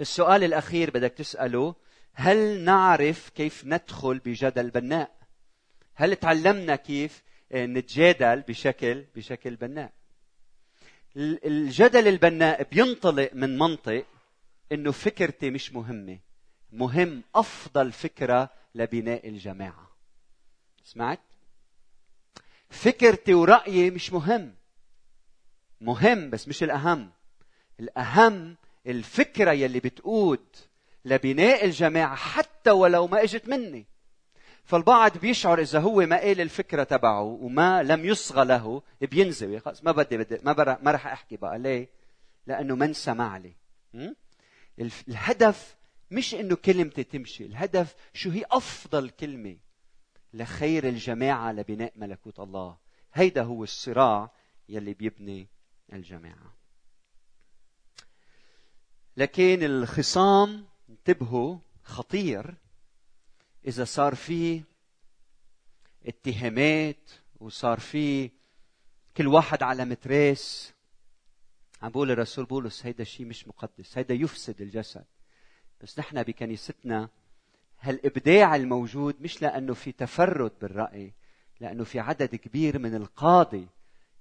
السؤال 0.00 0.44
الأخير 0.44 0.90
بدك 0.90 1.12
تسأله 1.12 1.74
هل 2.12 2.60
نعرف 2.64 3.28
كيف 3.28 3.64
ندخل 3.64 4.18
بجدل 4.18 4.70
بناء؟ 4.70 5.16
هل 5.94 6.16
تعلمنا 6.16 6.76
كيف 6.76 7.22
نتجادل 7.52 8.40
بشكل 8.40 9.04
بشكل 9.16 9.56
بناء؟ 9.56 9.92
الجدل 11.16 12.08
البناء 12.08 12.62
بينطلق 12.62 13.30
من 13.34 13.58
منطق 13.58 14.06
إنه 14.72 14.92
فكرتي 14.92 15.50
مش 15.50 15.72
مهمة. 15.72 16.18
مهم 16.72 17.22
أفضل 17.34 17.92
فكرة 17.92 18.50
لبناء 18.74 19.28
الجماعة. 19.28 19.90
سمعت؟ 20.84 21.20
فكرتي 22.70 23.34
ورأيي 23.34 23.90
مش 23.90 24.12
مهم. 24.12 24.54
مهم 25.80 26.30
بس 26.30 26.48
مش 26.48 26.62
الأهم. 26.62 27.10
الأهم 27.82 28.56
الفكرة 28.86 29.52
يلي 29.52 29.80
بتقود 29.80 30.46
لبناء 31.04 31.64
الجماعة 31.64 32.14
حتى 32.14 32.70
ولو 32.70 33.06
ما 33.06 33.22
إجت 33.22 33.48
مني. 33.48 33.86
فالبعض 34.64 35.18
بيشعر 35.18 35.60
إذا 35.60 35.80
هو 35.80 36.06
ما 36.06 36.16
قال 36.20 36.40
الفكرة 36.40 36.82
تبعه 36.82 37.22
وما 37.22 37.82
لم 37.82 38.04
يصغى 38.04 38.44
له 38.44 38.82
بينزوي. 39.00 39.60
خلص 39.60 39.84
ما 39.84 39.92
بدي 39.92 40.16
بدي 40.16 40.38
ما 40.44 40.78
ما 40.82 40.90
راح 40.90 41.06
أحكي 41.06 41.36
بقى. 41.36 41.58
ليه؟ 41.58 41.88
لأنه 42.46 42.76
من 42.76 42.92
سمع 42.92 43.36
لي. 43.36 43.52
الهدف 45.08 45.76
مش 46.10 46.34
إنه 46.34 46.56
كلمتي 46.56 47.04
تمشي 47.04 47.46
الهدف 47.46 47.94
شو 48.14 48.30
هي 48.30 48.44
أفضل 48.50 49.10
كلمة 49.10 49.56
لخير 50.34 50.88
الجماعة 50.88 51.52
لبناء 51.52 51.92
ملكوت 51.96 52.40
الله. 52.40 52.76
هيدا 53.14 53.42
هو 53.42 53.64
الصراع 53.64 54.30
يلي 54.68 54.94
بيبني 54.94 55.48
الجماعة. 55.92 56.61
لكن 59.16 59.62
الخصام 59.62 60.64
انتبهوا 60.90 61.58
خطير 61.84 62.54
إذا 63.66 63.84
صار 63.84 64.14
في 64.14 64.62
اتهامات 66.06 67.10
وصار 67.40 67.80
في 67.80 68.30
كل 69.16 69.26
واحد 69.26 69.62
على 69.62 69.84
متراس 69.84 70.72
عم 71.82 71.90
بقول 71.90 72.10
الرسول 72.10 72.44
بولس 72.44 72.86
هيدا 72.86 73.02
الشيء 73.02 73.26
مش 73.26 73.48
مقدس 73.48 73.98
هيدا 73.98 74.14
يفسد 74.14 74.60
الجسد. 74.60 75.04
بس 75.80 75.98
نحن 75.98 76.22
بكنيستنا 76.22 77.08
هالإبداع 77.80 78.56
الموجود 78.56 79.16
مش 79.20 79.42
لأنه 79.42 79.74
في 79.74 79.92
تفرد 79.92 80.52
بالرأي 80.60 81.12
لأنه 81.60 81.84
في 81.84 82.00
عدد 82.00 82.34
كبير 82.34 82.78
من 82.78 82.94
القاضي 82.94 83.66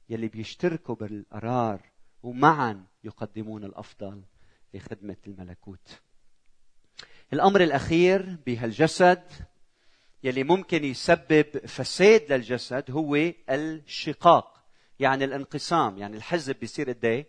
يلي 0.10 0.28
بيشتركوا 0.28 0.96
بالقرار 0.96 1.82
ومعا 2.24 2.86
يقدمون 3.04 3.64
الأفضل. 3.64 4.22
لخدمة 4.74 5.18
الملكوت. 5.28 6.02
الأمر 7.34 7.62
الأخير 7.64 8.38
بهالجسد 8.46 9.24
يلي 10.24 10.44
ممكن 10.44 10.84
يسبب 10.84 11.58
فساد 11.68 12.34
للجسد 12.34 12.92
هو 12.92 13.16
الشقاق 13.50 14.64
يعني 15.00 15.26
الانقسام 15.26 15.98
يعني 15.98 16.18
الحزب 16.18 16.56
بيصير 16.56 16.90
قد 16.90 17.06
إيه؟ 17.06 17.28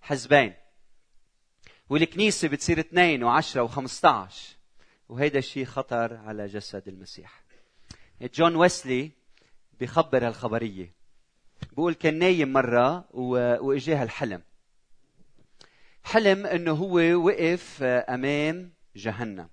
حزبين. 0.00 0.54
والكنيسة 1.90 2.48
بتصير 2.48 2.80
اثنين 2.80 3.24
وعشرة 3.24 3.62
وخمسة 3.62 4.08
عشر 4.08 4.56
وهيدا 5.08 5.38
الشيء 5.38 5.64
خطر 5.64 6.16
على 6.16 6.46
جسد 6.46 6.88
المسيح. 6.88 7.44
جون 8.22 8.56
ويسلي 8.56 9.10
بخبر 9.80 10.26
هالخبرية. 10.26 10.92
بقول 11.72 11.94
كان 11.94 12.18
نايم 12.18 12.52
مرة 12.52 13.04
وإجاه 13.16 14.02
الحلم. 14.02 14.42
حلم 16.04 16.46
إنه 16.46 16.72
هو 16.72 16.98
وقف 17.26 17.82
أمام 17.82 18.72
جهنم. 18.96 19.48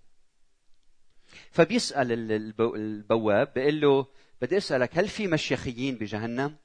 فبيسأل 1.51 2.31
البواب 2.75 3.53
بيقول 3.53 3.81
له 3.81 4.07
بدي 4.41 4.57
أسألك 4.57 4.97
هل 4.97 5.07
في 5.07 5.27
مشيخيين 5.27 5.95
بجهنم؟ 5.95 6.55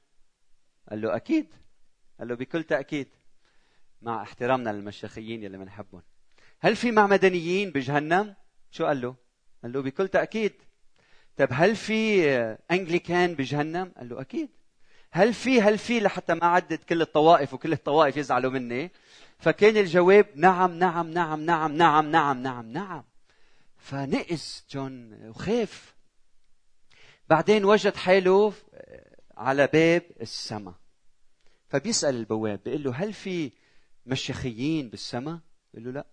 قال 0.91 1.01
له 1.01 1.17
أكيد. 1.17 1.55
قال 2.19 2.29
له 2.29 2.35
بكل 2.35 2.63
تأكيد 2.63 3.09
مع 4.03 4.23
احترامنا 4.23 4.71
للمشيخيين 4.71 5.43
يلي 5.43 5.59
بنحبهم 5.59 6.03
هل 6.61 6.77
في 6.77 6.91
معمدانيين 6.91 7.71
بجهنم؟ 7.71 8.35
شو 8.71 8.87
قال 8.87 9.01
له؟ 9.01 9.17
قال 9.63 9.73
له 9.73 9.83
بكل 9.83 10.09
تأكيد. 10.09 10.53
طيب 11.37 11.49
هل 11.53 11.77
في 11.77 12.31
أنجليكان 12.71 13.35
بجهنم؟ 13.35 13.93
قال 13.97 14.09
له 14.09 14.21
أكيد. 14.21 14.49
هل 15.11 15.35
في 15.35 15.63
هل 15.63 15.79
في 15.79 16.01
لحتى 16.01 16.35
ما 16.35 16.47
عدت 16.47 16.85
كل 16.85 17.03
الطوائف 17.03 17.55
وكل 17.55 17.73
الطوائف 17.73 18.17
يزعلوا 18.17 18.51
مني 18.51 18.91
فكان 19.39 19.77
الجواب 19.77 20.27
نعم 20.35 20.73
نعم 20.79 21.11
نعم 21.11 21.41
نعم 21.41 21.73
نعم 21.77 22.11
نعم 22.11 22.43
نعم 22.43 22.73
نعم 22.73 23.05
فنقز 23.79 24.65
جون 24.71 25.29
وخاف 25.29 25.95
بعدين 27.29 27.65
وجد 27.65 27.97
حاله 27.97 28.53
على 29.37 29.67
باب 29.67 30.03
السماء 30.21 30.75
فبيسأل 31.69 32.15
البواب 32.15 32.61
بيقول 32.65 32.83
له 32.83 32.93
هل 32.95 33.13
في 33.13 33.53
مشيخيين 34.07 34.89
بالسماء؟ 34.89 35.39
بيقول 35.75 35.95
له 35.95 36.01
لا 36.01 36.07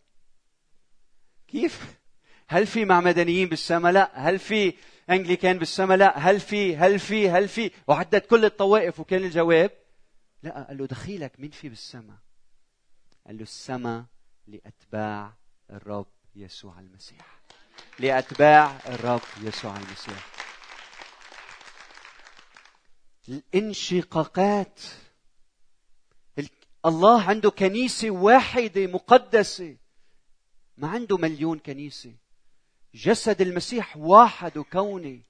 كيف؟ 1.47 1.95
هل 2.47 2.67
في 2.67 2.85
معمدانيين 2.85 3.49
بالسماء؟ 3.49 3.91
لا 3.91 4.29
هل 4.29 4.39
في 4.39 4.73
انجليكان 5.09 5.59
بالسماء؟ 5.59 5.97
لا 5.97 6.17
هل 6.17 6.39
في 6.39 6.77
هل 6.77 6.99
في 6.99 7.29
هل 7.29 7.47
في 7.47 7.71
وعدد 7.87 8.21
كل 8.21 8.45
الطوائف 8.45 8.99
وكان 8.99 9.23
الجواب 9.23 9.71
لا 10.43 10.65
قال 10.67 10.77
له 10.77 10.85
دخيلك 10.85 11.39
مين 11.39 11.51
في 11.51 11.69
بالسماء؟ 11.69 12.17
قال 13.27 13.37
له 13.37 13.43
السماء 13.43 14.05
لأتباع 14.47 15.33
الرب 15.69 16.07
يسوع 16.35 16.79
المسيح 16.79 17.39
لأتباع 17.99 18.79
الرب 18.87 19.21
يسوع 19.41 19.77
المسيح 19.77 20.27
الانشقاقات 23.29 24.79
الله 26.85 27.21
عنده 27.21 27.49
كنيسة 27.49 28.09
واحدة 28.09 28.87
مقدسة 28.87 29.77
ما 30.77 30.87
عنده 30.87 31.17
مليون 31.17 31.59
كنيسة 31.59 32.15
جسد 32.95 33.41
المسيح 33.41 33.97
واحد 33.97 34.57
وكوني 34.57 35.21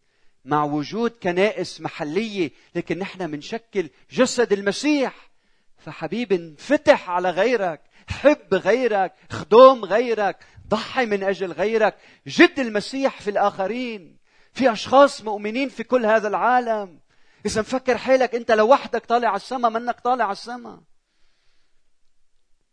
مع 0.45 0.63
وجود 0.63 1.11
كنائس 1.11 1.81
محلية 1.81 2.51
لكن 2.75 2.99
نحن 2.99 3.31
بنشكل 3.31 3.89
جسد 4.11 4.53
المسيح. 4.53 5.29
فحبيبي 5.77 6.35
انفتح 6.35 7.09
على 7.09 7.29
غيرك 7.29 7.81
حب 8.07 8.53
غيرك 8.53 9.13
خدوم 9.29 9.85
غيرك 9.85 10.45
ضحي 10.67 11.05
من 11.05 11.23
أجل 11.23 11.51
غيرك. 11.51 11.97
جد 12.27 12.59
المسيح 12.59 13.21
في 13.21 13.29
الآخرين. 13.29 14.17
في 14.53 14.71
أشخاص 14.71 15.21
مؤمنين 15.21 15.69
في 15.69 15.83
كل 15.83 16.05
هذا 16.05 16.27
العالم. 16.27 16.99
إذا 17.45 17.61
مفكر 17.61 17.97
حالك 17.97 18.35
أنت 18.35 18.51
لوحدك 18.51 19.05
طالع 19.05 19.27
على 19.27 19.35
السماء 19.35 19.71
منك 19.71 19.99
طالع 19.99 20.23
على 20.23 20.31
السماء. 20.31 20.79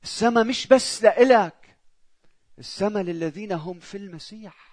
السماء 0.03 0.44
مش 0.44 0.66
بس 0.66 1.03
لإلك. 1.03 1.76
السماء 2.59 3.03
للذين 3.03 3.53
هم 3.53 3.79
في 3.79 3.96
المسيح. 3.96 4.69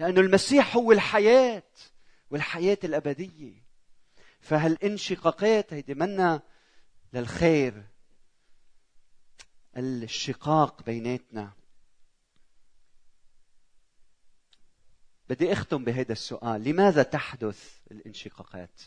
لأنه 0.00 0.20
المسيح 0.20 0.76
هو 0.76 0.92
الحياة 0.92 1.62
والحياة 2.30 2.78
الأبدية. 2.84 3.64
فهالانشقاقات 4.40 5.72
هيدي 5.72 5.94
منا 5.94 6.42
للخير؟ 7.12 7.84
الشقاق 9.76 10.82
بيناتنا. 10.82 11.52
بدي 15.28 15.52
أختم 15.52 15.84
بهذا 15.84 16.12
السؤال. 16.12 16.64
لماذا 16.64 17.02
تحدث 17.02 17.78
الانشقاقات؟ 17.90 18.80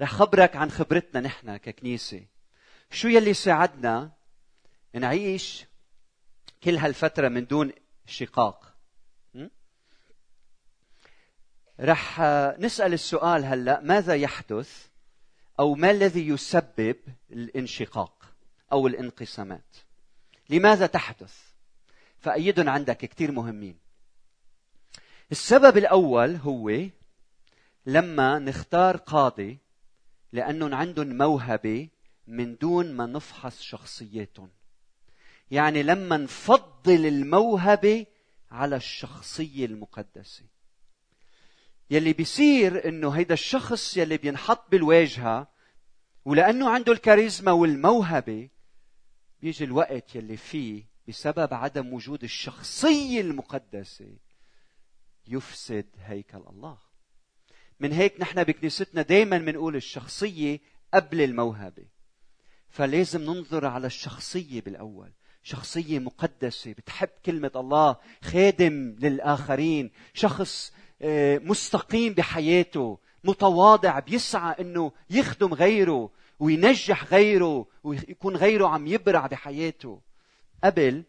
رح 0.00 0.12
خبرك 0.12 0.56
عن 0.56 0.70
خبرتنا 0.70 1.20
نحن 1.20 1.56
ككنيسة. 1.56 2.26
شو 2.90 3.08
يلي 3.08 3.34
ساعدنا 3.34 4.12
نعيش 4.94 5.64
كل 6.62 6.76
هالفترة 6.76 7.28
من 7.28 7.46
دون 7.46 7.72
شقاق؟ 8.06 8.67
رح 11.80 12.20
نسأل 12.58 12.92
السؤال 12.92 13.44
هلأ. 13.44 13.80
ماذا 13.80 14.14
يحدث 14.14 14.86
أو 15.60 15.74
ما 15.74 15.90
الذي 15.90 16.28
يسبب 16.28 16.96
الانشقاق 17.30 18.24
أو 18.72 18.86
الانقسامات؟ 18.86 19.76
لماذا 20.50 20.86
تحدث؟ 20.86 21.34
فأيدهم 22.18 22.68
عندك 22.68 22.96
كثير 22.96 23.32
مهمين. 23.32 23.78
السبب 25.32 25.76
الأول 25.76 26.36
هو 26.36 26.72
لما 27.86 28.38
نختار 28.38 28.96
قاضي 28.96 29.58
لأنهم 30.32 30.74
عندهم 30.74 31.18
موهبة 31.18 31.88
من 32.26 32.56
دون 32.56 32.92
ما 32.92 33.06
نفحص 33.06 33.60
شخصياتهم 33.62 34.50
يعني 35.50 35.82
لما 35.82 36.16
نفضل 36.16 37.06
الموهبة 37.06 38.06
على 38.50 38.76
الشخصية 38.76 39.66
المقدسة. 39.66 40.42
يلي 41.90 42.12
بيصير 42.12 42.88
إنه 42.88 43.10
هيدا 43.10 43.34
الشخص 43.34 43.96
يلي 43.96 44.16
بينحط 44.16 44.70
بالواجهة 44.70 45.48
ولأنه 46.24 46.70
عنده 46.70 46.92
الكاريزما 46.92 47.52
والموهبة 47.52 48.48
بيجي 49.40 49.64
الوقت 49.64 50.14
يلي 50.14 50.36
فيه 50.36 50.84
بسبب 51.08 51.54
عدم 51.54 51.92
وجود 51.92 52.24
الشخصية 52.24 53.20
المقدسة 53.20 54.16
يفسد 55.26 55.86
هيكل 56.04 56.42
الله. 56.50 56.78
من 57.80 57.92
هيك 57.92 58.20
نحن 58.20 58.44
بكنيستنا 58.44 59.02
دائما 59.02 59.38
بنقول 59.38 59.76
الشخصية 59.76 60.60
قبل 60.94 61.20
الموهبة. 61.20 61.84
فلازم 62.68 63.22
ننظر 63.22 63.66
على 63.66 63.86
الشخصية 63.86 64.60
بالأول. 64.60 65.12
شخصية 65.42 65.98
مقدسة 65.98 66.72
بتحب 66.72 67.08
كلمة 67.26 67.50
الله 67.56 67.96
خادم 68.22 68.96
للآخرين 68.98 69.90
شخص 70.14 70.72
مستقيم 71.40 72.12
بحياته 72.12 72.98
متواضع 73.24 73.98
بيسعى 73.98 74.54
إنه 74.60 74.92
يخدم 75.10 75.54
غيره 75.54 76.10
وينجح 76.38 77.04
غيره 77.04 77.66
ويكون 77.84 78.36
غيره 78.36 78.68
عم 78.68 78.86
يبرع 78.86 79.26
بحياته. 79.26 80.00
قبل 80.64 81.04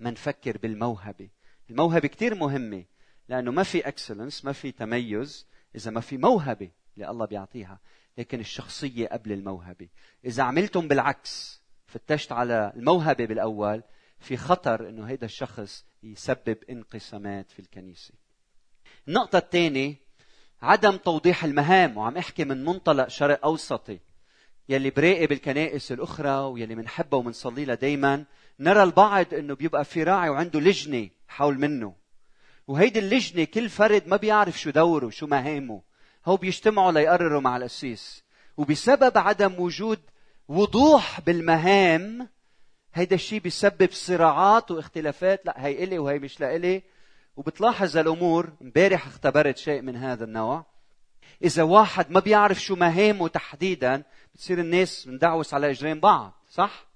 ما 0.00 0.10
نفكر 0.10 0.58
بالموهبة. 0.58 1.28
الموهبة 1.70 2.08
كتير 2.08 2.34
مهمة 2.34 2.84
لأنه 3.28 3.50
ما 3.50 3.62
في 3.62 3.88
اكسلنس 3.88 4.44
ما 4.44 4.52
في 4.52 4.72
تميز 4.72 5.46
إذا 5.74 5.90
ما 5.90 6.00
في 6.00 6.16
موهبة 6.16 6.70
اللي 6.94 7.10
الله 7.10 7.26
بيعطيها. 7.26 7.80
لكن 8.18 8.40
الشخصية 8.40 9.08
قبل 9.08 9.32
الموهبة. 9.32 9.88
إذا 10.24 10.42
عملتم 10.42 10.88
بالعكس 10.88 11.62
فتشت 11.86 12.32
على 12.32 12.72
الموهبة 12.76 13.24
بالأول 13.24 13.82
في 14.18 14.36
خطر 14.36 14.88
أنه 14.88 15.04
هيدا 15.04 15.26
الشخص 15.26 15.84
يسبب 16.02 16.58
انقسامات 16.70 17.50
في 17.50 17.58
الكنيسة. 17.58 18.14
النقطة 19.08 19.38
الثانية 19.38 19.94
عدم 20.62 20.96
توضيح 20.96 21.44
المهام 21.44 21.96
وعم 21.96 22.16
أحكي 22.16 22.44
من 22.44 22.64
منطلق 22.64 23.08
شرق 23.08 23.44
أوسطي 23.44 23.98
يلي 24.68 24.90
براقب 24.90 25.32
الكنائس 25.32 25.92
الأخرى 25.92 26.30
ويلي 26.30 26.74
بنحبها 26.74 27.18
وبنصلي 27.18 27.64
لها 27.64 27.74
دائما 27.74 28.24
نرى 28.60 28.82
البعض 28.82 29.34
إنه 29.34 29.54
بيبقى 29.54 29.84
في 29.84 30.02
راعي 30.02 30.28
وعنده 30.28 30.60
لجنة 30.60 31.08
حول 31.28 31.58
منه. 31.58 31.94
وهيدي 32.66 32.98
اللجنة 32.98 33.44
كل 33.44 33.68
فرد 33.68 34.08
ما 34.08 34.16
بيعرف 34.16 34.60
شو 34.60 34.70
دوره 34.70 35.10
شو 35.10 35.26
مهامه. 35.26 35.82
هو 36.26 36.36
بيجتمعوا 36.36 36.92
ليقرروا 36.92 37.40
مع 37.40 37.56
القسيس. 37.56 38.24
وبسبب 38.56 39.18
عدم 39.18 39.60
وجود 39.60 40.00
وضوح 40.48 41.20
بالمهام 41.20 42.28
هيدا 42.94 43.14
الشيء 43.14 43.40
بيسبب 43.40 43.88
صراعات 43.92 44.70
واختلافات. 44.70 45.46
لا 45.46 45.66
هي 45.66 45.84
إلي 45.84 45.98
وهي 45.98 46.18
مش 46.18 46.40
لإلي. 46.40 46.82
وبتلاحظ 47.36 47.96
الأمور 47.96 48.52
امبارح 48.62 49.06
اختبرت 49.06 49.56
شيء 49.56 49.82
من 49.82 49.96
هذا 49.96 50.24
النوع. 50.24 50.66
إذا 51.44 51.62
واحد 51.62 52.10
ما 52.10 52.20
بيعرف 52.20 52.60
شو 52.60 52.76
مهامه 52.76 53.28
تحديدا 53.28 54.02
بتصير 54.34 54.60
الناس 54.60 55.06
مندعوس 55.06 55.54
على 55.54 55.70
إجرين 55.70 56.00
بعض 56.00 56.32
صح؟ 56.50 56.86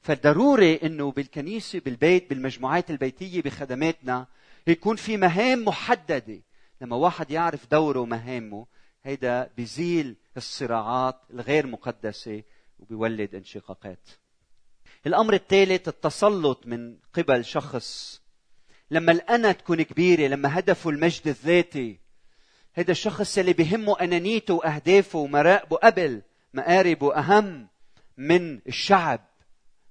فضروري 0.00 0.76
إنه 0.82 1.12
بالكنيسة 1.12 1.80
بالبيت 1.80 2.30
بالمجموعات 2.30 2.90
البيتية 2.90 3.42
بخدماتنا 3.42 4.26
يكون 4.66 4.96
في 4.96 5.16
مهام 5.16 5.64
محددة. 5.64 6.42
لما 6.80 6.96
واحد 6.96 7.30
يعرف 7.30 7.70
دوره 7.70 8.00
ومهامه 8.00 8.66
هيدا 9.04 9.50
بيزيل 9.56 10.16
الصراعات 10.36 11.20
الغير 11.30 11.66
مقدسة 11.66 12.42
وبيولد 12.78 13.34
انشقاقات. 13.34 14.08
الأمر 15.06 15.34
الثالث 15.34 15.88
التسلط 15.88 16.66
من 16.66 16.96
قبل 17.14 17.44
شخص 17.44 18.20
لما 18.90 19.12
الأنا 19.12 19.52
تكون 19.52 19.82
كبيرة 19.82 20.26
لما 20.28 20.58
هدفه 20.58 20.90
المجد 20.90 21.28
الذاتي 21.28 21.98
هذا 22.74 22.90
الشخص 22.90 23.38
اللي 23.38 23.52
بهمه 23.52 24.00
أنانيته 24.00 24.54
وأهدافه 24.54 25.18
ومراقبه 25.18 25.76
قبل 25.76 26.22
مقاربه 26.54 27.16
أهم 27.16 27.68
من 28.16 28.60
الشعب. 28.68 29.20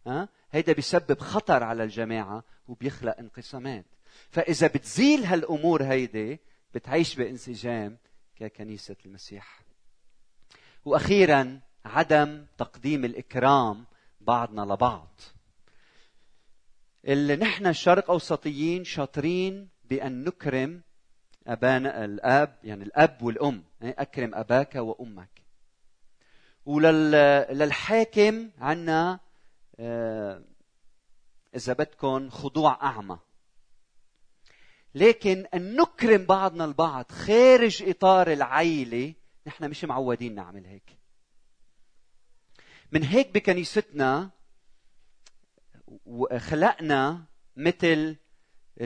ها؟ 0.07 0.29
هيدا 0.51 0.73
بيسبب 0.73 1.19
خطر 1.19 1.63
على 1.63 1.83
الجماعة 1.83 2.43
وبيخلق 2.67 3.17
انقسامات. 3.19 3.85
فإذا 4.29 4.67
بتزيل 4.67 5.25
هالأمور 5.25 5.83
هيدي 5.83 6.39
بتعيش 6.73 7.15
بانسجام 7.15 7.97
ككنيسة 8.35 8.95
المسيح. 9.05 9.61
وأخيرا 10.85 11.59
عدم 11.85 12.45
تقديم 12.57 13.05
الإكرام 13.05 13.85
بعضنا 14.21 14.61
لبعض. 14.73 15.19
اللي 17.07 17.35
نحن 17.35 17.67
الشرق 17.67 18.11
أوسطيين 18.11 18.83
شاطرين 18.83 19.69
بأن 19.83 20.23
نكرم 20.23 20.81
أبانا 21.47 22.05
الآب 22.05 22.59
يعني 22.63 22.83
الأب 22.83 23.23
والأم 23.23 23.63
أكرم 23.81 24.35
أباك 24.35 24.75
وأمك. 24.75 25.29
وللحاكم 26.65 28.49
عنا 28.57 29.19
آه، 29.79 30.43
إذا 31.55 31.73
بدكم 31.73 32.29
خضوع 32.29 32.83
أعمى. 32.83 33.19
لكن 34.95 35.45
أن 35.53 35.75
نكرم 35.75 36.25
بعضنا 36.25 36.65
البعض 36.65 37.11
خارج 37.11 37.83
إطار 37.89 38.31
العيلة 38.31 39.13
نحن 39.47 39.69
مش 39.69 39.83
معودين 39.85 40.35
نعمل 40.35 40.65
هيك. 40.65 40.97
من 42.91 43.03
هيك 43.03 43.33
بكنيستنا 43.33 44.29
خلقنا 46.37 47.23
مثل 47.57 48.15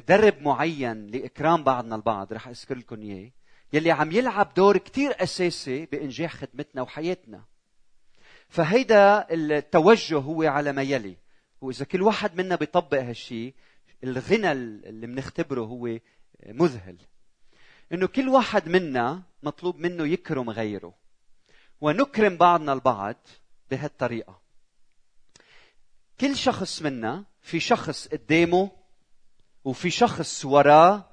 درب 0.08 0.42
معين 0.42 1.08
لإكرام 1.08 1.64
بعضنا 1.64 1.96
البعض. 1.96 2.34
رح 2.34 2.48
أذكر 2.48 2.76
لكم 2.76 3.02
إياه. 3.02 3.32
يلي 3.74 3.92
عم 3.92 4.12
يلعب 4.12 4.54
دور 4.54 4.78
كتير 4.78 5.24
أساسي 5.24 5.86
بإنجاح 5.86 6.34
خدمتنا 6.34 6.82
وحياتنا. 6.82 7.44
فهيدا 8.50 9.28
التوجه 9.32 10.18
هو 10.18 10.44
على 10.44 10.72
ما 10.72 10.82
يلي. 10.82 11.18
وإذا 11.62 11.86
كل 11.86 12.02
واحد 12.02 12.36
منا 12.36 12.56
بيطبق 12.56 13.02
هالشيء 13.02 13.54
الغنى 14.04 14.52
اللي 14.52 15.08
بنختبره 15.08 15.62
هو 15.62 16.00
مذهل. 16.46 16.98
إنه 17.92 18.08
كل 18.08 18.30
واحد 18.30 18.70
منا 18.70 19.24
مطلوب 19.44 19.80
منه 19.80 20.08
يكرم 20.08 20.50
غيره. 20.50 20.94
ونكرم 21.82 22.38
بعضنا 22.38 22.74
البعض 22.74 23.16
بهالطريقة. 23.72 24.47
كل 26.20 26.36
شخص 26.36 26.82
منا 26.82 27.24
في 27.42 27.60
شخص 27.60 28.08
قدامه 28.08 28.72
وفي 29.66 29.90
شخص 29.90 30.46
وراه 30.46 31.06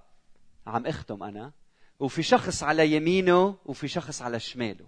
عم 0.67 0.87
أختم 0.87 1.23
أنا 1.23 1.53
وفي 2.01 2.23
شخص 2.23 2.63
على 2.63 2.93
يمينه 2.93 3.57
وفي 3.65 3.89
شخص 3.89 4.23
على 4.23 4.41
شماله. 4.41 4.87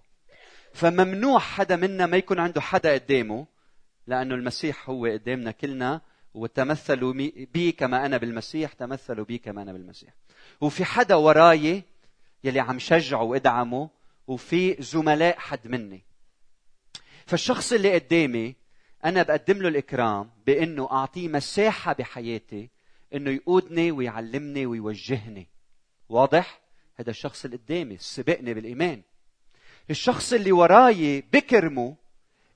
فممنوع 0.73 1.39
حدا 1.39 1.75
منا 1.75 2.05
ما 2.05 2.17
يكون 2.17 2.39
عنده 2.39 2.61
حدا 2.61 2.93
قدامه 2.93 3.47
لأنه 4.07 4.35
المسيح 4.35 4.89
هو 4.89 5.05
قدامنا 5.05 5.51
كلنا 5.51 6.01
وتمثلوا 6.33 7.13
بي 7.53 7.71
كما 7.71 8.05
أنا 8.05 8.17
بالمسيح 8.17 8.73
تمثلوا 8.73 9.25
بي 9.25 9.37
كما 9.37 9.61
أنا 9.61 9.73
بالمسيح. 9.73 10.13
وفي 10.61 10.85
حدا 10.85 11.15
وراي 11.15 11.83
يلي 12.43 12.59
عم 12.59 12.79
شجعه 12.79 13.23
وإدعمه 13.23 13.89
وفي 14.27 14.75
زملاء 14.79 15.39
حد 15.39 15.67
مني. 15.67 16.03
فالشخص 17.25 17.73
اللي 17.73 17.93
قدامي 17.93 18.55
أنا 19.07 19.23
بقدم 19.23 19.57
له 19.57 19.67
الإكرام 19.69 20.29
بإنه 20.47 20.91
أعطيه 20.91 21.27
مساحة 21.27 21.93
بحياتي 21.93 22.69
إنه 23.13 23.31
يقودني 23.31 23.91
ويعلمني 23.91 24.65
ويوجهني. 24.65 25.47
واضح؟ 26.09 26.61
هذا 26.95 27.09
الشخص 27.09 27.45
اللي 27.45 27.57
قدامي 27.57 27.97
سبقني 27.97 28.53
بالإيمان. 28.53 29.01
الشخص 29.89 30.33
اللي 30.33 30.51
وراي 30.51 31.23
بكرمه 31.33 31.95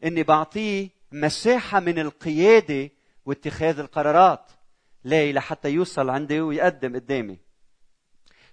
إني 0.04 0.24
بعطيه 0.24 0.90
مساحة 1.12 1.80
من 1.80 2.00
القيادة 2.00 2.90
واتخاذ 3.26 3.80
القرارات. 3.80 4.52
ليه 5.06 5.34
لحتى 5.34 5.70
يوصل 5.70 6.10
عندي 6.10 6.42
ويقدم 6.42 6.96
قدامي. 6.96 7.38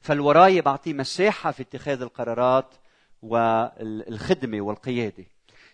فالوراي 0.01 0.61
بعطيه 0.61 0.93
مساحة 0.93 1.51
في 1.51 1.63
اتخاذ 1.63 2.03
القرارات 2.03 2.75
والخدمة 3.23 4.61
والقيادة. 4.61 5.25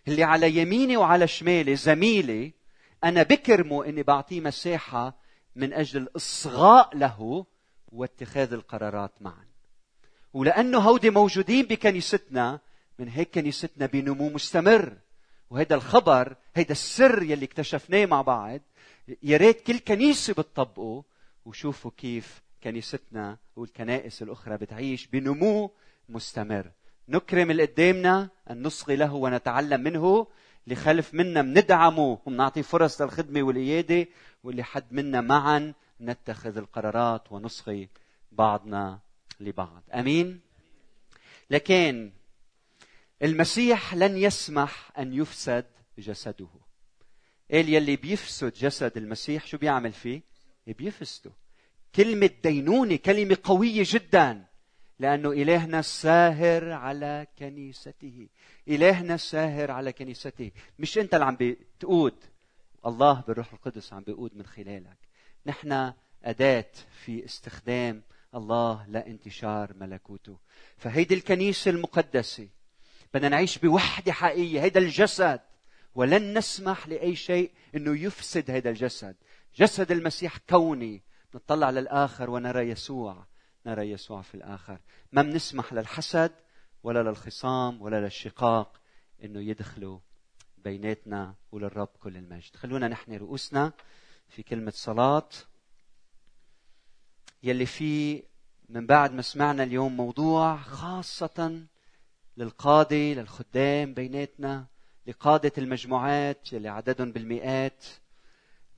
اللي 0.08 0.22
على 0.22 0.56
يميني 0.56 0.96
وعلى 0.96 1.26
شمالي 1.26 1.76
زميلي 1.76 2.52
أنا 3.04 3.22
بكرمه 3.22 3.86
إني 3.86 4.02
بعطيه 4.02 4.40
مساحة 4.40 5.16
من 5.56 5.72
أجل 5.72 6.02
الإصغاء 6.02 6.96
له 6.96 7.46
واتخاذ 7.92 8.52
القرارات 8.52 9.12
معا. 9.20 9.46
ولأنه 10.32 10.78
هودي 10.78 11.10
موجودين 11.10 11.66
بكنيستنا 11.66 12.60
من 12.98 13.08
هيك 13.08 13.30
كنيستنا 13.30 13.86
بنمو 13.86 14.28
مستمر. 14.28 14.96
وهذا 15.50 15.74
الخبر 15.74 16.36
هيدا 16.54 16.72
السر 16.72 17.22
يلي 17.22 17.44
اكتشفناه 17.44 18.06
مع 18.06 18.22
بعض 18.22 18.60
يا 19.22 19.36
ريت 19.36 19.60
كل 19.60 19.78
كنيسة 19.78 20.32
بتطبقه 20.32 21.04
وشوفوا 21.44 21.90
كيف 21.96 22.42
كنيستنا 22.62 23.38
والكنائس 23.56 24.22
الأخرى 24.22 24.56
بتعيش 24.56 25.06
بنمو 25.06 25.70
مستمر. 26.08 26.70
نكرم 27.08 27.50
اللي 27.50 27.64
قدامنا 27.64 28.28
أن 28.50 28.62
نصغي 28.62 28.96
له 28.96 29.14
ونتعلم 29.14 29.80
منه 29.80 30.26
اللي 30.64 30.76
خلف 30.76 31.14
منا 31.14 31.42
بندعمه 31.42 32.18
وبنعطيه 32.26 32.62
فرص 32.62 33.00
للخدمة 33.00 33.42
والقيادة 33.42 34.06
واللي 34.44 34.62
حد 34.62 34.92
منا 34.92 35.20
معا 35.20 35.74
نتخذ 36.00 36.56
القرارات 36.56 37.32
ونصغي 37.32 37.88
بعضنا 38.32 38.98
لبعض. 39.40 39.82
آمين؟ 39.94 40.40
لكن 41.50 42.12
المسيح 43.22 43.94
لن 43.94 44.16
يسمح 44.16 44.92
أن 44.98 45.14
يفسد 45.14 45.66
جسده. 45.98 46.48
قال 47.50 47.68
يلي 47.68 47.96
بيفسد 47.96 48.52
جسد 48.52 48.96
المسيح 48.96 49.46
شو 49.46 49.58
بيعمل 49.58 49.92
فيه؟ 49.92 50.22
بيفسده. 50.66 51.30
كلمة 51.94 52.30
دينونة 52.42 52.96
كلمة 52.96 53.38
قوية 53.44 53.84
جدا. 53.86 54.44
لأنه 54.98 55.32
إلهنا 55.32 55.82
ساهر 55.82 56.72
على 56.72 57.26
كنيسته. 57.38 58.28
إلهنا 58.68 59.16
ساهر 59.16 59.70
على 59.70 59.92
كنيسته. 59.92 60.50
مش 60.78 60.98
أنت 60.98 61.14
اللي 61.14 61.24
عم 61.24 61.36
بتقود. 61.40 62.14
الله 62.86 63.20
بالروح 63.26 63.52
القدس 63.52 63.92
عم 63.92 64.02
بيقود 64.02 64.36
من 64.36 64.46
خلالك. 64.46 64.98
نحن 65.46 65.92
أداة 66.24 66.70
في 67.04 67.24
استخدام 67.24 68.02
الله 68.34 68.86
لانتشار 68.88 69.74
ملكوته. 69.74 70.38
فهيدي 70.76 71.14
الكنيسة 71.14 71.70
المقدسة 71.70 72.48
بدنا 73.14 73.28
نعيش 73.28 73.58
بوحدة 73.58 74.12
حقيقية. 74.12 74.62
هيدا 74.62 74.80
الجسد. 74.80 75.40
ولن 75.94 76.38
نسمح 76.38 76.88
لأي 76.88 77.16
شيء 77.16 77.50
أنه 77.74 77.98
يفسد 77.98 78.50
هذا 78.50 78.70
الجسد. 78.70 79.16
جسد 79.56 79.92
المسيح 79.92 80.38
كوني. 80.38 81.02
نطلع 81.34 81.70
للآخر 81.70 82.30
ونرى 82.30 82.68
يسوع. 82.68 83.26
نرى 83.66 83.90
يسوع 83.90 84.22
في 84.22 84.34
الآخر. 84.34 84.78
ما 85.12 85.22
بنسمح 85.22 85.72
للحسد 85.72 86.32
ولا 86.82 87.02
للخصام 87.02 87.82
ولا 87.82 88.00
للشقاق 88.00 88.80
إنه 89.24 89.40
يدخلوا 89.40 89.98
بيناتنا 90.58 91.34
وللرب 91.52 91.88
كل 92.00 92.16
المجد. 92.16 92.56
خلونا 92.56 92.88
نحن 92.88 93.14
رؤوسنا 93.14 93.72
في 94.28 94.42
كلمة 94.42 94.72
صلاة 94.74 95.28
يلي 97.42 97.66
في 97.66 98.22
من 98.68 98.86
بعد 98.86 99.12
ما 99.12 99.22
سمعنا 99.22 99.62
اليوم 99.62 99.96
موضوع 99.96 100.56
خاصة 100.56 101.66
للقادة 102.36 102.96
للخدام 102.96 103.94
بيناتنا 103.94 104.66
لقادة 105.06 105.52
المجموعات 105.58 106.52
يلي 106.52 106.68
عددهم 106.68 107.12
بالمئات. 107.12 107.84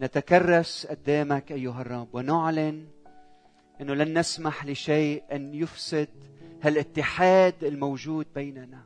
نتكرس 0.00 0.86
قدامك 0.86 1.52
أيها 1.52 1.80
الرب 1.80 2.14
ونعلن 2.14 2.88
إنه 3.80 3.94
لن 3.94 4.18
نسمح 4.18 4.66
لشيء 4.66 5.22
أن 5.32 5.54
يفسد 5.54 6.08
هالاتحاد 6.62 7.64
الموجود 7.64 8.26
بيننا. 8.34 8.80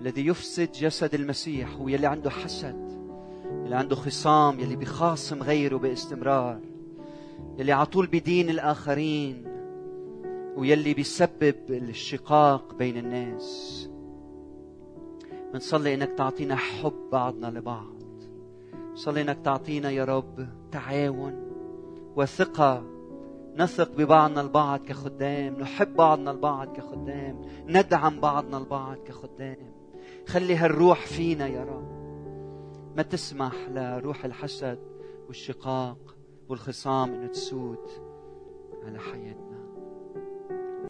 الذي 0.00 0.26
يفسد 0.26 0.72
جسد 0.72 1.14
المسيح 1.14 1.72
هو 1.72 1.88
يلي 1.88 2.06
عنده 2.06 2.30
حسد 2.30 2.86
يلي 3.64 3.76
عنده 3.76 3.96
خصام 3.96 4.60
يلي 4.60 4.76
بخاصم 4.76 5.42
غيره 5.42 5.76
باستمرار 5.76 6.60
يلي 7.58 7.72
على 7.72 7.86
طول 7.86 8.06
بدين 8.06 8.50
الآخرين 8.50 9.44
ويلي 10.56 10.94
بيسبب 10.94 11.54
الشقاق 11.70 12.74
بين 12.74 12.96
الناس. 12.96 13.90
بنصلي 15.52 15.94
إنك 15.94 16.10
تعطينا 16.18 16.56
حب 16.56 17.10
بعضنا 17.12 17.58
لبعض. 17.58 17.96
صلي 18.94 19.22
إنك 19.22 19.38
تعطينا 19.44 19.90
يا 19.90 20.04
رب 20.04 20.48
تعاون 20.72 21.34
وثقة 22.16 22.95
نثق 23.56 23.90
ببعضنا 23.90 24.40
البعض 24.40 24.80
كخدام 24.80 25.60
نحب 25.60 25.96
بعضنا 25.96 26.30
البعض 26.30 26.76
كخدام 26.76 27.42
ندعم 27.66 28.20
بعضنا 28.20 28.58
البعض 28.58 28.96
كخدام. 28.96 29.72
خلي 30.26 30.56
هالروح 30.56 31.06
فينا 31.06 31.46
يا 31.46 31.64
رب. 31.64 31.96
ما 32.96 33.02
تسمح 33.02 33.54
لروح 33.68 34.24
الحسد 34.24 34.78
والشقاق 35.26 36.16
والخصام 36.48 37.14
إنه 37.14 37.26
تسود 37.26 37.88
على 38.84 38.98
حياتنا. 38.98 39.45